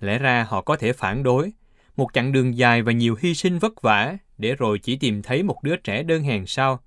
Lẽ 0.00 0.18
ra 0.18 0.46
họ 0.48 0.62
có 0.62 0.76
thể 0.76 0.92
phản 0.92 1.22
đối, 1.22 1.52
một 2.00 2.12
chặng 2.12 2.32
đường 2.32 2.56
dài 2.56 2.82
và 2.82 2.92
nhiều 2.92 3.16
hy 3.20 3.34
sinh 3.34 3.58
vất 3.58 3.82
vả 3.82 4.16
để 4.38 4.54
rồi 4.54 4.78
chỉ 4.78 4.96
tìm 4.96 5.22
thấy 5.22 5.42
một 5.42 5.62
đứa 5.62 5.76
trẻ 5.76 6.02
đơn 6.02 6.24
hàng 6.24 6.46
sao. 6.46 6.80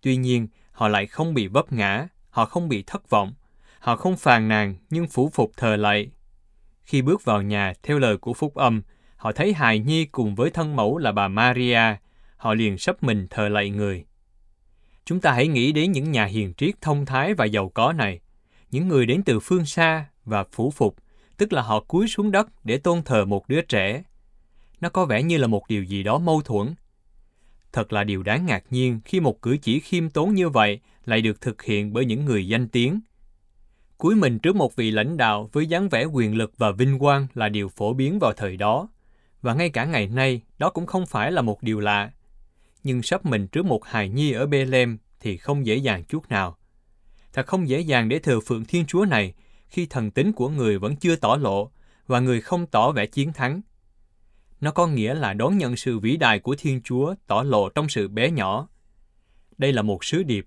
Tuy 0.00 0.16
nhiên, 0.16 0.48
họ 0.72 0.88
lại 0.88 1.06
không 1.06 1.34
bị 1.34 1.46
vấp 1.46 1.72
ngã, 1.72 2.08
họ 2.30 2.44
không 2.44 2.68
bị 2.68 2.82
thất 2.82 3.10
vọng, 3.10 3.34
họ 3.78 3.96
không 3.96 4.16
phàn 4.16 4.48
nàn 4.48 4.74
nhưng 4.90 5.08
phủ 5.08 5.30
phục 5.34 5.52
thờ 5.56 5.76
lạy. 5.76 6.10
Khi 6.82 7.02
bước 7.02 7.24
vào 7.24 7.42
nhà 7.42 7.72
theo 7.82 7.98
lời 7.98 8.16
của 8.16 8.32
phúc 8.32 8.54
âm, 8.54 8.82
họ 9.16 9.32
thấy 9.32 9.52
hài 9.52 9.78
nhi 9.78 10.04
cùng 10.04 10.34
với 10.34 10.50
thân 10.50 10.76
mẫu 10.76 10.98
là 10.98 11.12
bà 11.12 11.28
Maria, 11.28 11.96
họ 12.36 12.54
liền 12.54 12.78
sắp 12.78 13.02
mình 13.02 13.26
thờ 13.30 13.48
lạy 13.48 13.70
người. 13.70 14.04
Chúng 15.04 15.20
ta 15.20 15.32
hãy 15.32 15.48
nghĩ 15.48 15.72
đến 15.72 15.92
những 15.92 16.12
nhà 16.12 16.24
hiền 16.24 16.54
triết 16.54 16.80
thông 16.80 17.06
thái 17.06 17.34
và 17.34 17.44
giàu 17.44 17.68
có 17.68 17.92
này, 17.92 18.20
những 18.70 18.88
người 18.88 19.06
đến 19.06 19.22
từ 19.22 19.40
phương 19.40 19.66
xa 19.66 20.04
và 20.24 20.44
phủ 20.52 20.70
phục 20.70 20.96
tức 21.38 21.52
là 21.52 21.62
họ 21.62 21.80
cúi 21.80 22.08
xuống 22.08 22.30
đất 22.30 22.64
để 22.64 22.78
tôn 22.78 23.02
thờ 23.02 23.24
một 23.24 23.48
đứa 23.48 23.60
trẻ. 23.60 24.02
Nó 24.80 24.88
có 24.88 25.04
vẻ 25.04 25.22
như 25.22 25.36
là 25.36 25.46
một 25.46 25.68
điều 25.68 25.82
gì 25.82 26.02
đó 26.02 26.18
mâu 26.18 26.42
thuẫn. 26.42 26.74
Thật 27.72 27.92
là 27.92 28.04
điều 28.04 28.22
đáng 28.22 28.46
ngạc 28.46 28.64
nhiên 28.70 29.00
khi 29.04 29.20
một 29.20 29.42
cử 29.42 29.56
chỉ 29.62 29.80
khiêm 29.80 30.10
tốn 30.10 30.34
như 30.34 30.48
vậy 30.48 30.80
lại 31.04 31.20
được 31.20 31.40
thực 31.40 31.62
hiện 31.62 31.92
bởi 31.92 32.04
những 32.04 32.24
người 32.24 32.48
danh 32.48 32.68
tiếng. 32.68 33.00
Cúi 33.98 34.14
mình 34.14 34.38
trước 34.38 34.56
một 34.56 34.76
vị 34.76 34.90
lãnh 34.90 35.16
đạo 35.16 35.50
với 35.52 35.66
dáng 35.66 35.88
vẻ 35.88 36.04
quyền 36.04 36.36
lực 36.36 36.52
và 36.58 36.70
vinh 36.70 36.98
quang 36.98 37.26
là 37.34 37.48
điều 37.48 37.68
phổ 37.68 37.92
biến 37.92 38.18
vào 38.18 38.32
thời 38.32 38.56
đó, 38.56 38.88
và 39.42 39.54
ngay 39.54 39.70
cả 39.70 39.84
ngày 39.84 40.06
nay 40.06 40.40
đó 40.58 40.70
cũng 40.70 40.86
không 40.86 41.06
phải 41.06 41.32
là 41.32 41.42
một 41.42 41.62
điều 41.62 41.80
lạ. 41.80 42.10
nhưng 42.84 43.02
sắp 43.02 43.26
mình 43.26 43.48
trước 43.48 43.66
một 43.66 43.84
hài 43.84 44.08
nhi 44.08 44.32
ở 44.32 44.46
Bethlehem 44.46 44.98
thì 45.20 45.36
không 45.36 45.66
dễ 45.66 45.76
dàng 45.76 46.04
chút 46.04 46.28
nào. 46.28 46.58
Thật 47.32 47.46
không 47.46 47.68
dễ 47.68 47.80
dàng 47.80 48.08
để 48.08 48.18
thờ 48.18 48.40
phượng 48.40 48.64
Thiên 48.64 48.86
Chúa 48.86 49.04
này 49.04 49.34
khi 49.68 49.86
thần 49.86 50.10
tính 50.10 50.32
của 50.32 50.48
người 50.48 50.78
vẫn 50.78 50.96
chưa 50.96 51.16
tỏ 51.16 51.36
lộ 51.36 51.70
và 52.06 52.20
người 52.20 52.40
không 52.40 52.66
tỏ 52.66 52.92
vẻ 52.92 53.06
chiến 53.06 53.32
thắng. 53.32 53.60
Nó 54.60 54.70
có 54.70 54.86
nghĩa 54.86 55.14
là 55.14 55.32
đón 55.32 55.58
nhận 55.58 55.76
sự 55.76 55.98
vĩ 55.98 56.16
đại 56.16 56.38
của 56.38 56.56
Thiên 56.58 56.80
Chúa 56.84 57.14
tỏ 57.26 57.42
lộ 57.42 57.68
trong 57.68 57.88
sự 57.88 58.08
bé 58.08 58.30
nhỏ. 58.30 58.68
Đây 59.58 59.72
là 59.72 59.82
một 59.82 60.04
sứ 60.04 60.22
điệp. 60.22 60.46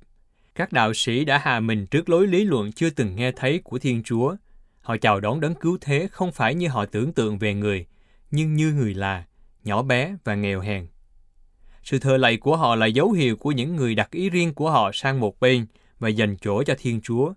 Các 0.56 0.74
đạo 0.74 0.94
sĩ 0.94 1.26
đã 1.26 1.38
hà 1.38 1.60
mình 1.60 1.86
trước 1.86 2.10
lối 2.10 2.28
lý 2.28 2.44
luận 2.44 2.72
chưa 2.72 2.90
từng 2.90 3.16
nghe 3.16 3.32
thấy 3.32 3.60
của 3.64 3.80
Thiên 3.80 4.04
Chúa. 4.04 4.36
Họ 4.82 4.98
chào 4.98 5.20
đón 5.20 5.40
đấng 5.40 5.56
cứu 5.56 5.78
thế 5.82 6.08
không 6.12 6.32
phải 6.32 6.56
như 6.56 6.68
họ 6.68 6.86
tưởng 6.86 7.14
tượng 7.14 7.38
về 7.38 7.54
người, 7.54 7.86
nhưng 8.32 8.54
như 8.54 8.74
người 8.74 8.94
là, 8.94 9.26
nhỏ 9.64 9.84
bé 9.84 10.16
và 10.24 10.36
nghèo 10.36 10.60
hèn. 10.60 10.88
Sự 11.84 12.00
thờ 12.00 12.18
lạy 12.18 12.38
của 12.38 12.58
họ 12.58 12.76
là 12.76 12.86
dấu 12.86 13.12
hiệu 13.12 13.36
của 13.36 13.52
những 13.52 13.76
người 13.76 13.96
đặt 13.96 14.12
ý 14.12 14.30
riêng 14.30 14.54
của 14.54 14.72
họ 14.72 14.92
sang 14.94 15.20
một 15.20 15.40
bên 15.40 15.66
và 16.00 16.10
dành 16.10 16.38
chỗ 16.42 16.64
cho 16.64 16.76
Thiên 16.80 17.02
Chúa. 17.02 17.34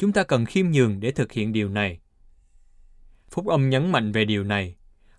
Chúng 0.00 0.12
ta 0.12 0.24
cần 0.24 0.44
khiêm 0.44 0.70
nhường 0.70 1.00
để 1.00 1.10
thực 1.10 1.32
hiện 1.32 1.52
điều 1.52 1.68
này. 1.68 2.00
Phúc 3.30 3.46
âm 3.46 3.70
nhấn 3.70 3.92
mạnh 3.92 4.12
về 4.12 4.24
điều 4.24 4.44
này. 4.44 4.74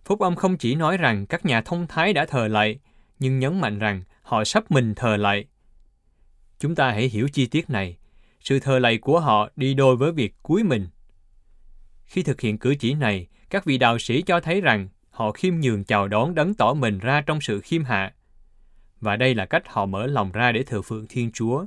Phúc 0.06 0.20
âm 0.20 0.36
không 0.36 0.58
chỉ 0.58 0.76
nói 0.76 0.98
rằng 0.98 1.26
các 1.26 1.46
nhà 1.46 1.62
thông 1.62 1.88
thái 1.88 2.14
đã 2.14 2.26
thờ 2.26 2.48
lạy, 2.48 2.80
nhưng 3.20 3.40
nhấn 3.40 3.62
mạnh 3.62 3.80
rằng 3.80 4.04
họ 4.22 4.44
sắp 4.44 4.72
mình 4.72 4.96
thờ 4.96 5.18
lạy. 5.18 5.46
Chúng 6.60 6.76
ta 6.76 6.92
hãy 6.92 7.08
hiểu 7.08 7.28
chi 7.34 7.46
tiết 7.48 7.70
này. 7.70 7.98
Sự 8.40 8.60
thờ 8.60 8.80
lạy 8.80 8.98
của 8.98 9.20
họ 9.20 9.50
đi 9.56 9.74
đôi 9.74 9.96
với 9.96 10.12
việc 10.12 10.36
cúi 10.44 10.64
mình. 10.64 10.88
Khi 12.06 12.24
thực 12.24 12.42
hiện 12.42 12.58
cử 12.58 12.76
chỉ 12.76 12.94
này, 12.94 13.28
các 13.50 13.66
vị 13.66 13.78
đạo 13.78 14.00
sĩ 14.00 14.22
cho 14.22 14.40
thấy 14.40 14.62
rằng 14.62 14.88
họ 15.10 15.32
khiêm 15.32 15.56
nhường 15.56 15.84
chào 15.84 16.08
đón 16.08 16.36
đấng 16.36 16.54
tỏ 16.54 16.74
mình 16.74 17.00
ra 17.00 17.22
trong 17.22 17.42
sự 17.42 17.62
khiêm 17.62 17.84
hạ. 17.84 18.14
Và 19.00 19.16
đây 19.16 19.36
là 19.36 19.46
cách 19.46 19.64
họ 19.66 19.86
mở 19.86 20.08
lòng 20.08 20.32
ra 20.32 20.52
để 20.52 20.64
thờ 20.64 20.82
phượng 20.82 21.06
Thiên 21.10 21.32
Chúa. 21.32 21.66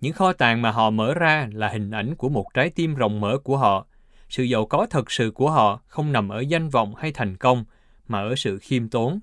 Những 0.00 0.12
kho 0.12 0.32
tàng 0.32 0.62
mà 0.62 0.70
họ 0.70 0.90
mở 0.90 1.14
ra 1.14 1.48
là 1.52 1.68
hình 1.68 1.90
ảnh 1.90 2.14
của 2.14 2.28
một 2.28 2.54
trái 2.54 2.70
tim 2.70 2.94
rộng 2.94 3.20
mở 3.20 3.38
của 3.38 3.56
họ. 3.56 3.86
Sự 4.28 4.42
giàu 4.42 4.66
có 4.66 4.86
thật 4.90 5.10
sự 5.10 5.30
của 5.30 5.50
họ 5.50 5.80
không 5.86 6.12
nằm 6.12 6.28
ở 6.28 6.40
danh 6.40 6.68
vọng 6.68 6.94
hay 6.94 7.12
thành 7.12 7.36
công, 7.36 7.64
mà 8.08 8.20
ở 8.20 8.34
sự 8.36 8.58
khiêm 8.58 8.88
tốn, 8.88 9.20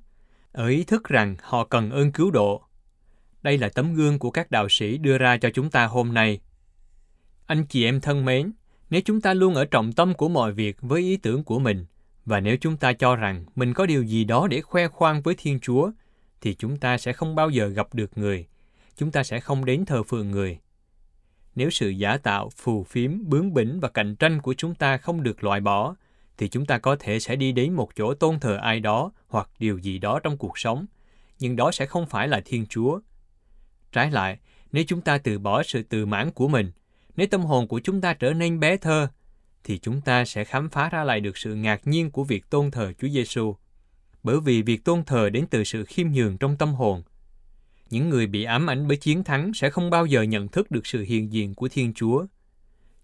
ở 0.51 0.67
ý 0.67 0.83
thức 0.83 1.03
rằng 1.03 1.35
họ 1.41 1.63
cần 1.63 1.89
ơn 1.89 2.11
cứu 2.11 2.31
độ. 2.31 2.61
Đây 3.41 3.57
là 3.57 3.69
tấm 3.69 3.93
gương 3.93 4.19
của 4.19 4.31
các 4.31 4.51
đạo 4.51 4.69
sĩ 4.69 4.97
đưa 4.97 5.17
ra 5.17 5.37
cho 5.37 5.49
chúng 5.53 5.69
ta 5.69 5.85
hôm 5.85 6.13
nay. 6.13 6.39
Anh 7.45 7.65
chị 7.65 7.85
em 7.85 8.01
thân 8.01 8.25
mến, 8.25 8.51
nếu 8.89 9.01
chúng 9.05 9.21
ta 9.21 9.33
luôn 9.33 9.55
ở 9.55 9.65
trọng 9.65 9.93
tâm 9.93 10.13
của 10.13 10.29
mọi 10.29 10.51
việc 10.51 10.77
với 10.81 11.01
ý 11.01 11.17
tưởng 11.17 11.43
của 11.43 11.59
mình, 11.59 11.85
và 12.25 12.39
nếu 12.39 12.57
chúng 12.61 12.77
ta 12.77 12.93
cho 12.93 13.15
rằng 13.15 13.45
mình 13.55 13.73
có 13.73 13.85
điều 13.85 14.03
gì 14.03 14.23
đó 14.23 14.47
để 14.47 14.61
khoe 14.61 14.87
khoang 14.87 15.21
với 15.21 15.35
Thiên 15.37 15.59
Chúa, 15.59 15.91
thì 16.41 16.53
chúng 16.53 16.77
ta 16.77 16.97
sẽ 16.97 17.13
không 17.13 17.35
bao 17.35 17.49
giờ 17.49 17.67
gặp 17.67 17.87
được 17.93 18.17
người. 18.17 18.45
Chúng 18.97 19.11
ta 19.11 19.23
sẽ 19.23 19.39
không 19.39 19.65
đến 19.65 19.85
thờ 19.85 20.03
phượng 20.03 20.31
người. 20.31 20.59
Nếu 21.57 21.69
sự 21.69 21.89
giả 21.89 22.17
tạo, 22.17 22.49
phù 22.49 22.83
phiếm, 22.83 23.29
bướng 23.29 23.53
bỉnh 23.53 23.79
và 23.79 23.89
cạnh 23.89 24.15
tranh 24.15 24.41
của 24.41 24.53
chúng 24.53 24.75
ta 24.75 24.97
không 24.97 25.23
được 25.23 25.43
loại 25.43 25.61
bỏ, 25.61 25.95
thì 26.37 26.49
chúng 26.49 26.65
ta 26.65 26.77
có 26.77 26.95
thể 26.99 27.19
sẽ 27.19 27.35
đi 27.35 27.51
đến 27.51 27.73
một 27.73 27.89
chỗ 27.95 28.13
tôn 28.13 28.39
thờ 28.39 28.57
ai 28.61 28.79
đó 28.79 29.11
hoặc 29.27 29.49
điều 29.59 29.77
gì 29.77 29.99
đó 29.99 30.19
trong 30.19 30.37
cuộc 30.37 30.57
sống, 30.59 30.85
nhưng 31.39 31.55
đó 31.55 31.71
sẽ 31.71 31.85
không 31.85 32.05
phải 32.05 32.27
là 32.27 32.41
Thiên 32.45 32.65
Chúa. 32.65 32.99
Trái 33.91 34.11
lại, 34.11 34.37
nếu 34.71 34.83
chúng 34.87 35.01
ta 35.01 35.17
từ 35.17 35.39
bỏ 35.39 35.63
sự 35.63 35.83
tự 35.83 36.05
mãn 36.05 36.31
của 36.31 36.47
mình, 36.47 36.71
nếu 37.15 37.27
tâm 37.27 37.41
hồn 37.41 37.67
của 37.67 37.79
chúng 37.79 38.01
ta 38.01 38.13
trở 38.13 38.33
nên 38.33 38.59
bé 38.59 38.77
thơ, 38.77 39.07
thì 39.63 39.77
chúng 39.77 40.01
ta 40.01 40.25
sẽ 40.25 40.43
khám 40.43 40.69
phá 40.69 40.89
ra 40.89 41.03
lại 41.03 41.19
được 41.19 41.37
sự 41.37 41.55
ngạc 41.55 41.87
nhiên 41.87 42.11
của 42.11 42.23
việc 42.23 42.49
tôn 42.49 42.71
thờ 42.71 42.93
Chúa 42.99 43.07
Giêsu. 43.07 43.55
Bởi 44.23 44.39
vì 44.39 44.61
việc 44.61 44.83
tôn 44.83 45.03
thờ 45.03 45.29
đến 45.29 45.45
từ 45.49 45.63
sự 45.63 45.85
khiêm 45.85 46.07
nhường 46.07 46.37
trong 46.37 46.57
tâm 46.57 46.73
hồn. 46.73 47.03
Những 47.89 48.09
người 48.09 48.27
bị 48.27 48.43
ám 48.43 48.69
ảnh 48.69 48.87
bởi 48.87 48.97
chiến 48.97 49.23
thắng 49.23 49.53
sẽ 49.53 49.69
không 49.69 49.89
bao 49.89 50.05
giờ 50.05 50.21
nhận 50.21 50.47
thức 50.47 50.71
được 50.71 50.87
sự 50.87 51.03
hiện 51.03 51.33
diện 51.33 51.55
của 51.55 51.67
Thiên 51.67 51.93
Chúa. 51.93 52.25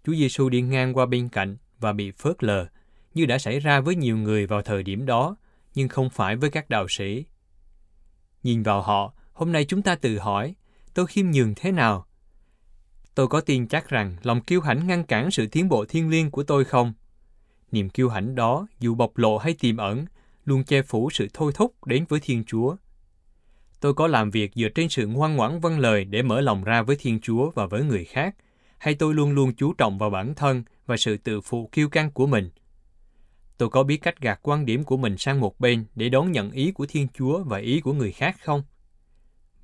Chúa 0.06 0.14
Giêsu 0.14 0.50
đi 0.50 0.62
ngang 0.62 0.94
qua 0.94 1.06
bên 1.06 1.30
cạnh 1.30 1.58
và 1.80 1.94
bị 1.94 2.12
phớt 2.12 2.44
lờ, 2.44 2.68
như 3.14 3.26
đã 3.26 3.38
xảy 3.38 3.60
ra 3.60 3.80
với 3.80 3.96
nhiều 3.96 4.18
người 4.18 4.48
vào 4.48 4.62
thời 4.62 4.84
điểm 4.84 5.06
đó, 5.06 5.38
nhưng 5.76 5.90
không 5.90 6.10
phải 6.10 6.36
với 6.36 6.50
các 6.50 6.70
đạo 6.70 6.86
sĩ. 6.90 7.26
Nhìn 8.44 8.64
vào 8.64 8.82
họ, 8.82 9.14
hôm 9.34 9.52
nay 9.52 9.66
chúng 9.66 9.82
ta 9.82 9.96
tự 9.96 10.20
hỏi, 10.20 10.56
tôi 10.94 11.08
khiêm 11.08 11.32
nhường 11.32 11.54
thế 11.56 11.72
nào? 11.72 12.06
Tôi 13.16 13.28
có 13.28 13.42
tin 13.42 13.68
chắc 13.68 13.90
rằng 13.90 14.16
lòng 14.24 14.42
kiêu 14.42 14.62
hãnh 14.62 14.88
ngăn 14.88 15.04
cản 15.04 15.32
sự 15.32 15.48
tiến 15.48 15.70
bộ 15.70 15.86
thiên 15.86 16.10
liêng 16.10 16.32
của 16.32 16.44
tôi 16.44 16.66
không? 16.66 16.94
Niềm 17.72 17.90
kiêu 17.90 18.10
hãnh 18.10 18.36
đó, 18.36 18.68
dù 18.80 18.96
bộc 18.96 19.18
lộ 19.18 19.38
hay 19.38 19.56
tiềm 19.60 19.78
ẩn, 19.78 20.06
luôn 20.46 20.64
che 20.64 20.82
phủ 20.82 21.10
sự 21.10 21.28
thôi 21.34 21.52
thúc 21.56 21.86
đến 21.86 22.06
với 22.10 22.20
Thiên 22.20 22.44
Chúa. 22.44 22.76
Tôi 23.84 23.94
có 23.94 24.08
làm 24.08 24.30
việc 24.30 24.52
dựa 24.56 24.70
trên 24.70 24.90
sự 24.90 25.08
ngoan 25.08 25.36
ngoãn 25.36 25.60
vâng 25.60 25.80
lời 25.80 26.06
để 26.06 26.22
mở 26.22 26.42
lòng 26.42 26.64
ra 26.64 26.82
với 26.82 26.96
Thiên 26.96 27.20
Chúa 27.20 27.52
và 27.52 27.66
với 27.66 27.84
người 27.84 28.06
khác, 28.06 28.36
hay 28.78 28.96
tôi 28.96 29.14
luôn 29.14 29.32
luôn 29.32 29.54
chú 29.56 29.74
trọng 29.74 29.98
vào 29.98 30.10
bản 30.10 30.34
thân 30.36 30.64
và 30.86 30.98
sự 30.98 31.18
tự 31.18 31.42
phụ 31.42 31.70
kiêu 31.72 31.90
căng 31.90 32.12
của 32.12 32.28
mình. 32.28 32.50
Tôi 33.58 33.70
có 33.70 33.84
biết 33.84 33.98
cách 33.98 34.22
gạt 34.22 34.40
quan 34.44 34.66
điểm 34.66 34.84
của 34.84 34.98
mình 34.98 35.18
sang 35.18 35.40
một 35.40 35.60
bên 35.60 35.86
để 35.96 36.10
đón 36.10 36.32
nhận 36.32 36.52
ý 36.52 36.72
của 36.72 36.86
Thiên 36.86 37.08
Chúa 37.14 37.44
và 37.44 37.58
ý 37.58 37.80
của 37.80 37.94
người 37.94 38.12
khác 38.12 38.36
không? 38.44 38.64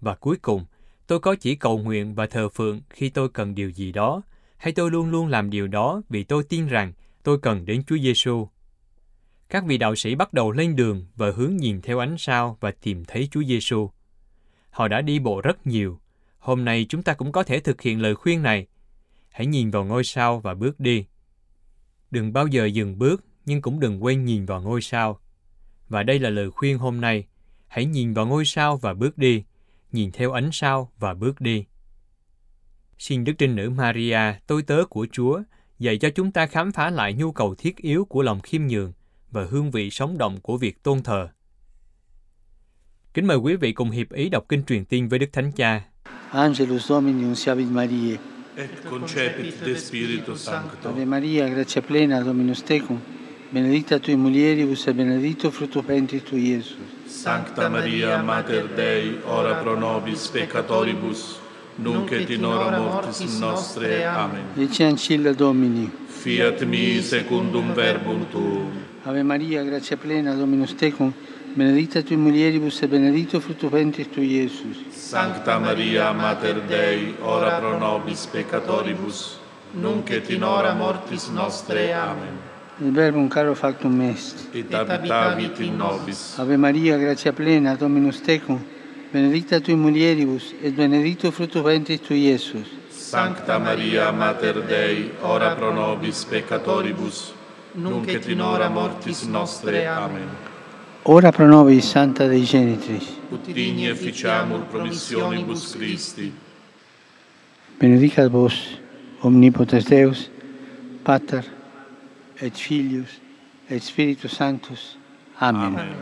Và 0.01 0.15
cuối 0.15 0.37
cùng, 0.37 0.65
tôi 1.07 1.19
có 1.19 1.35
chỉ 1.35 1.55
cầu 1.55 1.77
nguyện 1.77 2.15
và 2.15 2.25
thờ 2.25 2.49
phượng 2.49 2.81
khi 2.89 3.09
tôi 3.09 3.29
cần 3.29 3.55
điều 3.55 3.69
gì 3.69 3.91
đó, 3.91 4.21
hay 4.57 4.73
tôi 4.73 4.91
luôn 4.91 5.09
luôn 5.09 5.27
làm 5.27 5.49
điều 5.49 5.67
đó 5.67 6.01
vì 6.09 6.23
tôi 6.23 6.43
tin 6.43 6.67
rằng 6.67 6.93
tôi 7.23 7.39
cần 7.39 7.65
đến 7.65 7.83
Chúa 7.87 7.97
Giêsu. 7.97 8.47
Các 9.49 9.63
vị 9.65 9.77
đạo 9.77 9.95
sĩ 9.95 10.15
bắt 10.15 10.33
đầu 10.33 10.51
lên 10.51 10.75
đường 10.75 11.05
và 11.15 11.31
hướng 11.31 11.57
nhìn 11.57 11.81
theo 11.81 11.99
ánh 11.99 12.15
sao 12.17 12.57
và 12.59 12.71
tìm 12.71 13.05
thấy 13.05 13.27
Chúa 13.31 13.43
Giêsu. 13.43 13.89
Họ 14.79 14.87
đã 14.87 15.01
đi 15.01 15.19
bộ 15.19 15.41
rất 15.41 15.67
nhiều. 15.67 15.99
Hôm 16.39 16.65
nay 16.65 16.85
chúng 16.89 17.03
ta 17.03 17.13
cũng 17.13 17.31
có 17.31 17.43
thể 17.43 17.59
thực 17.59 17.81
hiện 17.81 18.01
lời 18.01 18.15
khuyên 18.15 18.43
này. 18.43 18.67
Hãy 19.29 19.45
nhìn 19.45 19.71
vào 19.71 19.85
ngôi 19.85 20.03
sao 20.03 20.39
và 20.39 20.53
bước 20.53 20.79
đi. 20.79 21.05
Đừng 22.11 22.33
bao 22.33 22.47
giờ 22.47 22.65
dừng 22.65 22.99
bước, 22.99 23.25
nhưng 23.45 23.61
cũng 23.61 23.79
đừng 23.79 24.03
quên 24.03 24.25
nhìn 24.25 24.45
vào 24.45 24.61
ngôi 24.61 24.81
sao. 24.81 25.19
Và 25.89 26.03
đây 26.03 26.19
là 26.19 26.29
lời 26.29 26.51
khuyên 26.51 26.77
hôm 26.77 27.01
nay. 27.01 27.27
Hãy 27.67 27.85
nhìn 27.85 28.13
vào 28.13 28.27
ngôi 28.27 28.45
sao 28.45 28.77
và 28.77 28.93
bước 28.93 29.17
đi. 29.17 29.43
Nhìn 29.91 30.11
theo 30.11 30.31
ánh 30.31 30.49
sao 30.51 30.91
và 30.99 31.13
bước 31.13 31.41
đi. 31.41 31.65
Xin 32.97 33.23
Đức 33.23 33.33
Trinh 33.37 33.55
Nữ 33.55 33.69
Maria, 33.69 34.39
tôi 34.47 34.63
tớ 34.63 34.85
của 34.89 35.07
Chúa, 35.11 35.41
dạy 35.79 35.97
cho 35.97 36.09
chúng 36.09 36.31
ta 36.31 36.45
khám 36.45 36.71
phá 36.71 36.89
lại 36.89 37.13
nhu 37.13 37.31
cầu 37.31 37.55
thiết 37.55 37.77
yếu 37.77 38.05
của 38.05 38.21
lòng 38.21 38.39
khiêm 38.39 38.67
nhường 38.67 38.93
và 39.31 39.45
hương 39.49 39.71
vị 39.71 39.89
sống 39.89 40.17
động 40.17 40.39
của 40.41 40.57
việc 40.57 40.83
tôn 40.83 41.03
thờ. 41.03 41.29
Kính 43.13 43.27
mời 43.27 43.37
quý 43.37 43.55
vị 43.55 43.71
cùng 43.71 43.89
hiệp 43.91 44.11
ý 44.13 44.29
đọc 44.29 44.45
kinh 44.49 44.63
truyền 44.63 44.85
tiên 44.85 45.09
với 45.09 45.19
Đức 45.19 45.25
Thánh 45.33 45.51
Cha. 45.51 45.81
Angelus 46.31 46.89
Domini 46.89 47.23
unciavit 47.25 47.67
Mariae. 47.71 48.17
et 48.57 48.69
concepit 48.89 49.53
de 49.65 49.75
Spiritu 49.75 50.35
Sancto. 50.35 50.89
Ave 50.89 51.05
Maria, 51.05 51.47
gratia 51.47 51.81
plena, 51.81 52.19
Dominus 52.23 52.63
tecum, 52.63 52.97
benedicta 53.51 53.97
tui 53.99 54.15
mulieribus 54.15 54.87
et 54.87 54.95
benedictus 54.97 55.53
fructus 55.53 55.85
ventris 55.87 56.23
tui, 56.23 56.39
Iesus. 56.49 56.77
Sancta 57.07 57.69
Maria, 57.69 58.21
Mater 58.21 58.65
Dei, 58.75 59.17
ora 59.27 59.53
pro 59.63 59.75
nobis 59.79 60.27
peccatoribus, 60.27 61.39
nunc 61.77 62.11
et 62.11 62.29
in 62.29 62.43
hora 62.43 62.79
mortis 62.79 63.39
nostre. 63.39 64.05
Amen. 64.05 64.43
Ecce 64.57 64.83
ancilla 64.83 65.33
Domini. 65.33 65.89
Fiat 66.23 66.61
mi 66.65 67.01
secundum 67.01 67.73
verbum 67.73 68.25
tuum. 68.31 68.71
Ave 69.05 69.23
Maria, 69.23 69.63
gratia 69.63 69.97
plena, 69.97 70.35
Dominus 70.35 70.75
tecum, 70.75 71.13
benedicta 71.55 72.01
tui 72.01 72.15
mulieribus 72.15 72.81
et 72.81 72.89
benedictus 72.89 73.43
fructus 73.43 73.69
ventris 73.69 74.09
tui, 74.09 74.25
Iesus. 74.25 74.77
Sancta 74.91 75.57
Maria, 75.59 76.11
Mater 76.11 76.61
Dei, 76.61 77.15
ora 77.21 77.59
pro 77.59 77.77
nobis 77.77 78.25
peccatoribus, 78.27 79.39
nunc 79.71 80.09
et 80.09 80.29
in 80.29 80.43
hora 80.43 80.73
mortis 80.73 81.27
nostre. 81.29 81.93
Amen. 81.93 82.47
Il 82.81 82.91
Verbum 82.91 83.27
caro 83.27 83.55
factum 83.55 83.99
est. 84.01 84.47
Et 84.53 84.73
habitavit 84.73 85.59
in 85.59 85.75
nobis. 85.77 86.37
Ave 86.37 86.57
Maria, 86.57 86.97
gratia 86.97 87.33
plena, 87.33 87.75
Dominus 87.75 88.21
tecum, 88.21 88.63
benedicta 89.11 89.59
tui 89.59 89.75
mulieribus 89.75 90.53
et 90.61 90.73
benedictus 90.73 91.33
fructus 91.33 91.61
ventris 91.61 92.01
tui, 92.01 92.27
Iesus. 92.27 92.67
Sancta 92.89 93.57
Maria, 93.57 94.11
Mater 94.11 94.61
Dei, 94.63 95.11
ora 95.21 95.55
pro 95.55 95.73
nobis 95.73 96.23
peccatoribus, 96.25 97.33
nunc 97.73 98.07
et 98.07 98.27
in 98.27 98.41
hora 98.41 98.69
mortis 98.69 99.23
nostre. 99.23 99.87
Amen. 99.87 100.48
Ora 101.11 101.31
pro 101.31 101.47
nobis, 101.47 101.85
Santa 101.85 102.27
Dei 102.27 102.45
Genitris. 102.45 103.17
Ut 103.31 103.45
digni 103.45 103.87
efficiamur 103.89 104.59
promissionibus 104.69 105.75
Christi. 105.75 106.31
Benedicat 107.81 108.31
vos, 108.31 108.53
omnipotens 109.21 109.89
Deus, 109.89 110.29
Pater, 111.05 111.43
et 112.39 112.53
Filius, 112.53 113.09
et 113.69 113.83
Spiritus 113.83 114.37
Sanctus. 114.37 114.95
Amen. 115.35 115.75
Amen. 115.75 115.95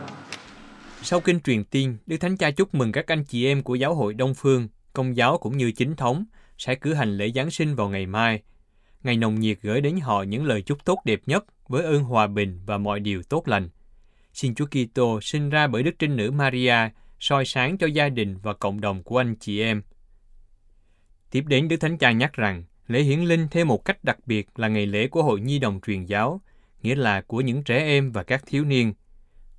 Sau 1.02 1.20
kinh 1.20 1.40
truyền 1.40 1.64
tiên, 1.64 1.96
Đức 2.06 2.16
Thánh 2.16 2.36
Cha 2.36 2.50
chúc 2.50 2.74
mừng 2.74 2.92
các 2.92 3.06
anh 3.06 3.24
chị 3.24 3.46
em 3.46 3.62
của 3.62 3.74
giáo 3.74 3.94
hội 3.94 4.14
Đông 4.14 4.34
Phương, 4.34 4.68
công 4.92 5.16
giáo 5.16 5.38
cũng 5.38 5.56
như 5.56 5.72
chính 5.72 5.96
thống, 5.96 6.24
sẽ 6.58 6.74
cử 6.74 6.94
hành 6.94 7.16
lễ 7.16 7.30
Giáng 7.34 7.50
sinh 7.50 7.74
vào 7.74 7.88
ngày 7.88 8.06
mai. 8.06 8.42
Ngày 9.02 9.16
nồng 9.16 9.40
nhiệt 9.40 9.58
gửi 9.62 9.80
đến 9.80 10.00
họ 10.00 10.22
những 10.22 10.44
lời 10.44 10.62
chúc 10.62 10.84
tốt 10.84 10.98
đẹp 11.04 11.20
nhất 11.26 11.44
với 11.68 11.84
ơn 11.84 12.02
hòa 12.02 12.26
bình 12.26 12.60
và 12.66 12.78
mọi 12.78 13.00
điều 13.00 13.22
tốt 13.22 13.48
lành. 13.48 13.68
Xin 14.40 14.54
Chúa 14.54 14.66
Kitô 14.66 15.20
sinh 15.20 15.50
ra 15.50 15.66
bởi 15.66 15.82
Đức 15.82 15.90
Trinh 15.98 16.16
Nữ 16.16 16.30
Maria 16.30 16.74
soi 17.20 17.44
sáng 17.44 17.78
cho 17.78 17.86
gia 17.86 18.08
đình 18.08 18.38
và 18.42 18.54
cộng 18.54 18.80
đồng 18.80 19.02
của 19.02 19.18
anh 19.18 19.34
chị 19.40 19.60
em. 19.60 19.82
Tiếp 21.30 21.44
đến 21.46 21.68
Đức 21.68 21.76
Thánh 21.76 21.98
Cha 21.98 22.12
nhắc 22.12 22.32
rằng, 22.32 22.64
lễ 22.86 23.02
hiển 23.02 23.20
linh 23.20 23.48
thêm 23.50 23.68
một 23.68 23.84
cách 23.84 24.04
đặc 24.04 24.18
biệt 24.26 24.48
là 24.56 24.68
ngày 24.68 24.86
lễ 24.86 25.08
của 25.08 25.22
Hội 25.22 25.40
Nhi 25.40 25.58
đồng 25.58 25.80
truyền 25.86 26.04
giáo, 26.04 26.40
nghĩa 26.82 26.94
là 26.94 27.20
của 27.20 27.40
những 27.40 27.62
trẻ 27.62 27.78
em 27.78 28.12
và 28.12 28.22
các 28.22 28.42
thiếu 28.46 28.64
niên. 28.64 28.92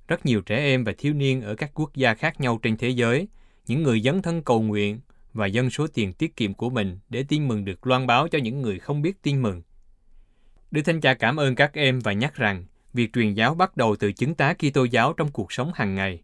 Rất 0.08 0.26
nhiều 0.26 0.40
trẻ 0.40 0.56
em 0.56 0.84
và 0.84 0.92
thiếu 0.98 1.14
niên 1.14 1.42
ở 1.42 1.54
các 1.54 1.70
quốc 1.74 1.94
gia 1.94 2.14
khác 2.14 2.40
nhau 2.40 2.58
trên 2.62 2.76
thế 2.76 2.88
giới, 2.88 3.28
những 3.66 3.82
người 3.82 4.00
dấn 4.00 4.22
thân 4.22 4.42
cầu 4.42 4.62
nguyện 4.62 5.00
và 5.32 5.46
dâng 5.46 5.70
số 5.70 5.86
tiền 5.94 6.12
tiết 6.12 6.36
kiệm 6.36 6.54
của 6.54 6.70
mình 6.70 6.98
để 7.08 7.24
tin 7.28 7.48
mừng 7.48 7.64
được 7.64 7.86
loan 7.86 8.06
báo 8.06 8.28
cho 8.28 8.38
những 8.38 8.62
người 8.62 8.78
không 8.78 9.02
biết 9.02 9.22
tin 9.22 9.42
mừng. 9.42 9.62
Đức 10.70 10.82
Thánh 10.82 11.00
Cha 11.00 11.14
cảm 11.14 11.36
ơn 11.36 11.54
các 11.54 11.74
em 11.74 11.98
và 12.00 12.12
nhắc 12.12 12.34
rằng 12.34 12.64
việc 12.92 13.12
truyền 13.12 13.34
giáo 13.34 13.54
bắt 13.54 13.76
đầu 13.76 13.96
từ 13.96 14.12
chứng 14.12 14.34
tá 14.34 14.54
Kitô 14.54 14.84
giáo 14.84 15.12
trong 15.12 15.30
cuộc 15.32 15.52
sống 15.52 15.70
hàng 15.74 15.94
ngày. 15.94 16.22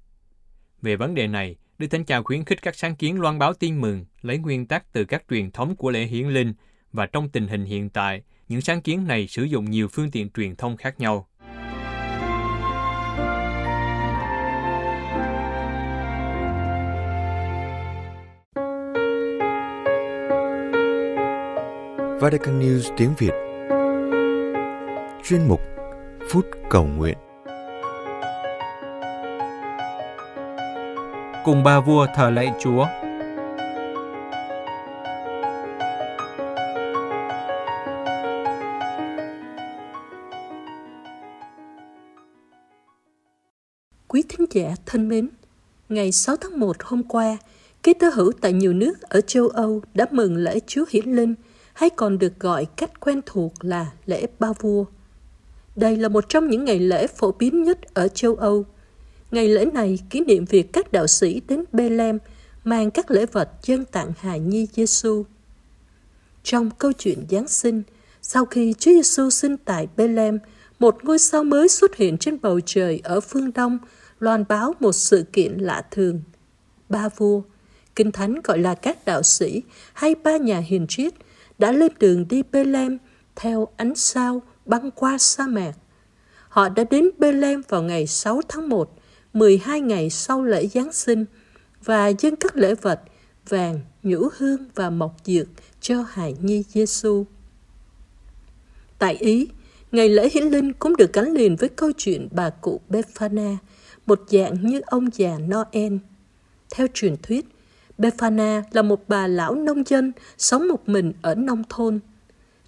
Về 0.83 0.96
vấn 0.96 1.14
đề 1.14 1.26
này, 1.26 1.57
Đức 1.79 1.87
Thánh 1.87 2.05
Cha 2.05 2.22
khuyến 2.22 2.44
khích 2.44 2.62
các 2.62 2.76
sáng 2.76 2.96
kiến 2.96 3.20
loan 3.20 3.38
báo 3.38 3.55
tin 3.55 3.81
mừng 3.81 4.05
lấy 4.22 4.38
nguyên 4.38 4.66
tắc 4.66 4.92
từ 4.92 5.05
các 5.05 5.24
truyền 5.31 5.50
thống 5.50 5.76
của 5.76 5.90
lễ 5.90 6.05
hiển 6.05 6.29
linh 6.29 6.55
và 6.92 7.07
trong 7.07 7.29
tình 7.29 7.48
hình 7.48 7.64
hiện 7.64 7.90
tại, 7.90 8.22
những 8.48 8.61
sáng 8.61 8.83
kiến 8.83 9.07
này 9.07 9.26
sử 9.26 9.42
dụng 9.42 9.70
nhiều 9.70 9.88
phương 9.88 10.11
tiện 10.11 10.31
truyền 10.31 10.57
thông 10.57 10.76
khác 10.76 11.00
nhau. 11.00 11.29
Vatican 22.20 22.61
News 22.61 22.96
tiếng 22.96 23.14
Việt 23.18 23.33
Chuyên 25.24 25.48
mục 25.48 25.75
Phút 26.28 26.46
Cầu 26.70 26.86
Nguyện 26.96 27.18
Cùng 31.44 31.62
ba 31.64 31.80
vua 31.80 32.06
thờ 32.14 32.30
lạy 32.30 32.52
Chúa 32.60 32.86
Quý 44.08 44.22
thính 44.28 44.46
giả 44.50 44.74
thân 44.86 45.08
mến, 45.08 45.28
ngày 45.88 46.12
6 46.12 46.36
tháng 46.36 46.60
1 46.60 46.76
hôm 46.82 47.02
qua, 47.02 47.36
ký 47.82 47.94
tơ 47.94 48.08
hữu 48.08 48.32
tại 48.40 48.52
nhiều 48.52 48.72
nước 48.72 48.94
ở 49.02 49.20
châu 49.20 49.48
Âu 49.48 49.82
đã 49.94 50.06
mừng 50.10 50.36
lễ 50.36 50.60
Chúa 50.66 50.84
Hiển 50.90 51.04
Linh 51.04 51.34
hay 51.74 51.90
còn 51.90 52.18
được 52.18 52.40
gọi 52.40 52.66
cách 52.76 53.00
quen 53.00 53.20
thuộc 53.26 53.52
là 53.60 53.86
lễ 54.06 54.26
ba 54.38 54.48
vua. 54.60 54.84
Đây 55.76 55.96
là 55.96 56.08
một 56.08 56.28
trong 56.28 56.48
những 56.48 56.64
ngày 56.64 56.78
lễ 56.78 57.06
phổ 57.06 57.32
biến 57.32 57.62
nhất 57.62 57.78
ở 57.94 58.08
châu 58.08 58.34
Âu. 58.34 58.64
Ngày 59.30 59.48
lễ 59.48 59.64
này 59.64 59.98
kỷ 60.10 60.20
niệm 60.20 60.44
việc 60.44 60.72
các 60.72 60.92
đạo 60.92 61.06
sĩ 61.06 61.40
đến 61.48 61.64
Bethlehem 61.72 62.18
mang 62.64 62.90
các 62.90 63.10
lễ 63.10 63.26
vật 63.26 63.50
dân 63.62 63.84
tặng 63.84 64.12
hài 64.18 64.40
nhi 64.40 64.66
Giêsu. 64.72 65.24
Trong 66.42 66.70
câu 66.70 66.92
chuyện 66.92 67.26
Giáng 67.30 67.48
sinh, 67.48 67.82
sau 68.22 68.44
khi 68.44 68.74
Chúa 68.78 68.90
Giêsu 68.90 69.30
sinh 69.30 69.56
tại 69.56 69.88
Bethlehem, 69.96 70.38
một 70.78 71.04
ngôi 71.04 71.18
sao 71.18 71.44
mới 71.44 71.68
xuất 71.68 71.96
hiện 71.96 72.18
trên 72.18 72.38
bầu 72.42 72.60
trời 72.66 73.00
ở 73.04 73.20
phương 73.20 73.52
Đông, 73.52 73.78
loan 74.20 74.44
báo 74.48 74.74
một 74.80 74.92
sự 74.92 75.24
kiện 75.32 75.52
lạ 75.58 75.82
thường. 75.90 76.22
Ba 76.88 77.08
vua, 77.16 77.42
Kinh 77.96 78.12
Thánh 78.12 78.40
gọi 78.44 78.58
là 78.58 78.74
các 78.74 79.04
đạo 79.04 79.22
sĩ 79.22 79.62
hay 79.92 80.14
ba 80.14 80.36
nhà 80.36 80.58
hiền 80.58 80.86
triết 80.88 81.14
đã 81.58 81.72
lên 81.72 81.92
đường 81.98 82.28
đi 82.28 82.42
Bethlehem 82.52 82.98
theo 83.36 83.68
ánh 83.76 83.94
sao 83.94 84.42
băng 84.66 84.90
qua 84.90 85.18
sa 85.18 85.46
mạc. 85.46 85.72
Họ 86.48 86.68
đã 86.68 86.85
đến 86.90 87.11
Bethlehem 87.18 87.62
vào 87.68 87.83
ngày 87.83 88.07
6 88.07 88.40
tháng 88.48 88.68
1, 88.68 88.98
12 89.33 89.81
ngày 89.81 90.11
sau 90.11 90.44
lễ 90.44 90.66
Giáng 90.66 90.92
sinh 90.92 91.24
và 91.85 92.09
dâng 92.09 92.37
các 92.37 92.57
lễ 92.57 92.74
vật 92.74 93.00
vàng, 93.48 93.81
nhũ 94.02 94.29
hương 94.37 94.64
và 94.74 94.90
mộc 94.90 95.16
dược 95.24 95.46
cho 95.81 96.05
hài 96.09 96.37
nhi 96.40 96.64
Giêsu. 96.68 97.24
Tại 98.98 99.14
Ý, 99.14 99.48
ngày 99.92 100.09
lễ 100.09 100.29
hiển 100.33 100.44
linh 100.44 100.72
cũng 100.72 100.96
được 100.96 101.12
gắn 101.12 101.33
liền 101.33 101.57
với 101.57 101.68
câu 101.68 101.92
chuyện 101.96 102.29
bà 102.31 102.50
cụ 102.50 102.81
Befana, 102.90 103.57
một 104.07 104.20
dạng 104.29 104.66
như 104.66 104.81
ông 104.87 105.09
già 105.12 105.38
Noel. 105.38 105.96
Theo 106.70 106.87
truyền 106.94 107.16
thuyết, 107.22 107.46
Befana 107.98 108.62
là 108.72 108.83
một 108.83 109.09
bà 109.09 109.26
lão 109.26 109.55
nông 109.55 109.83
dân 109.87 110.12
sống 110.38 110.68
một 110.68 110.88
mình 110.88 111.12
ở 111.22 111.35
nông 111.35 111.62
thôn. 111.68 112.00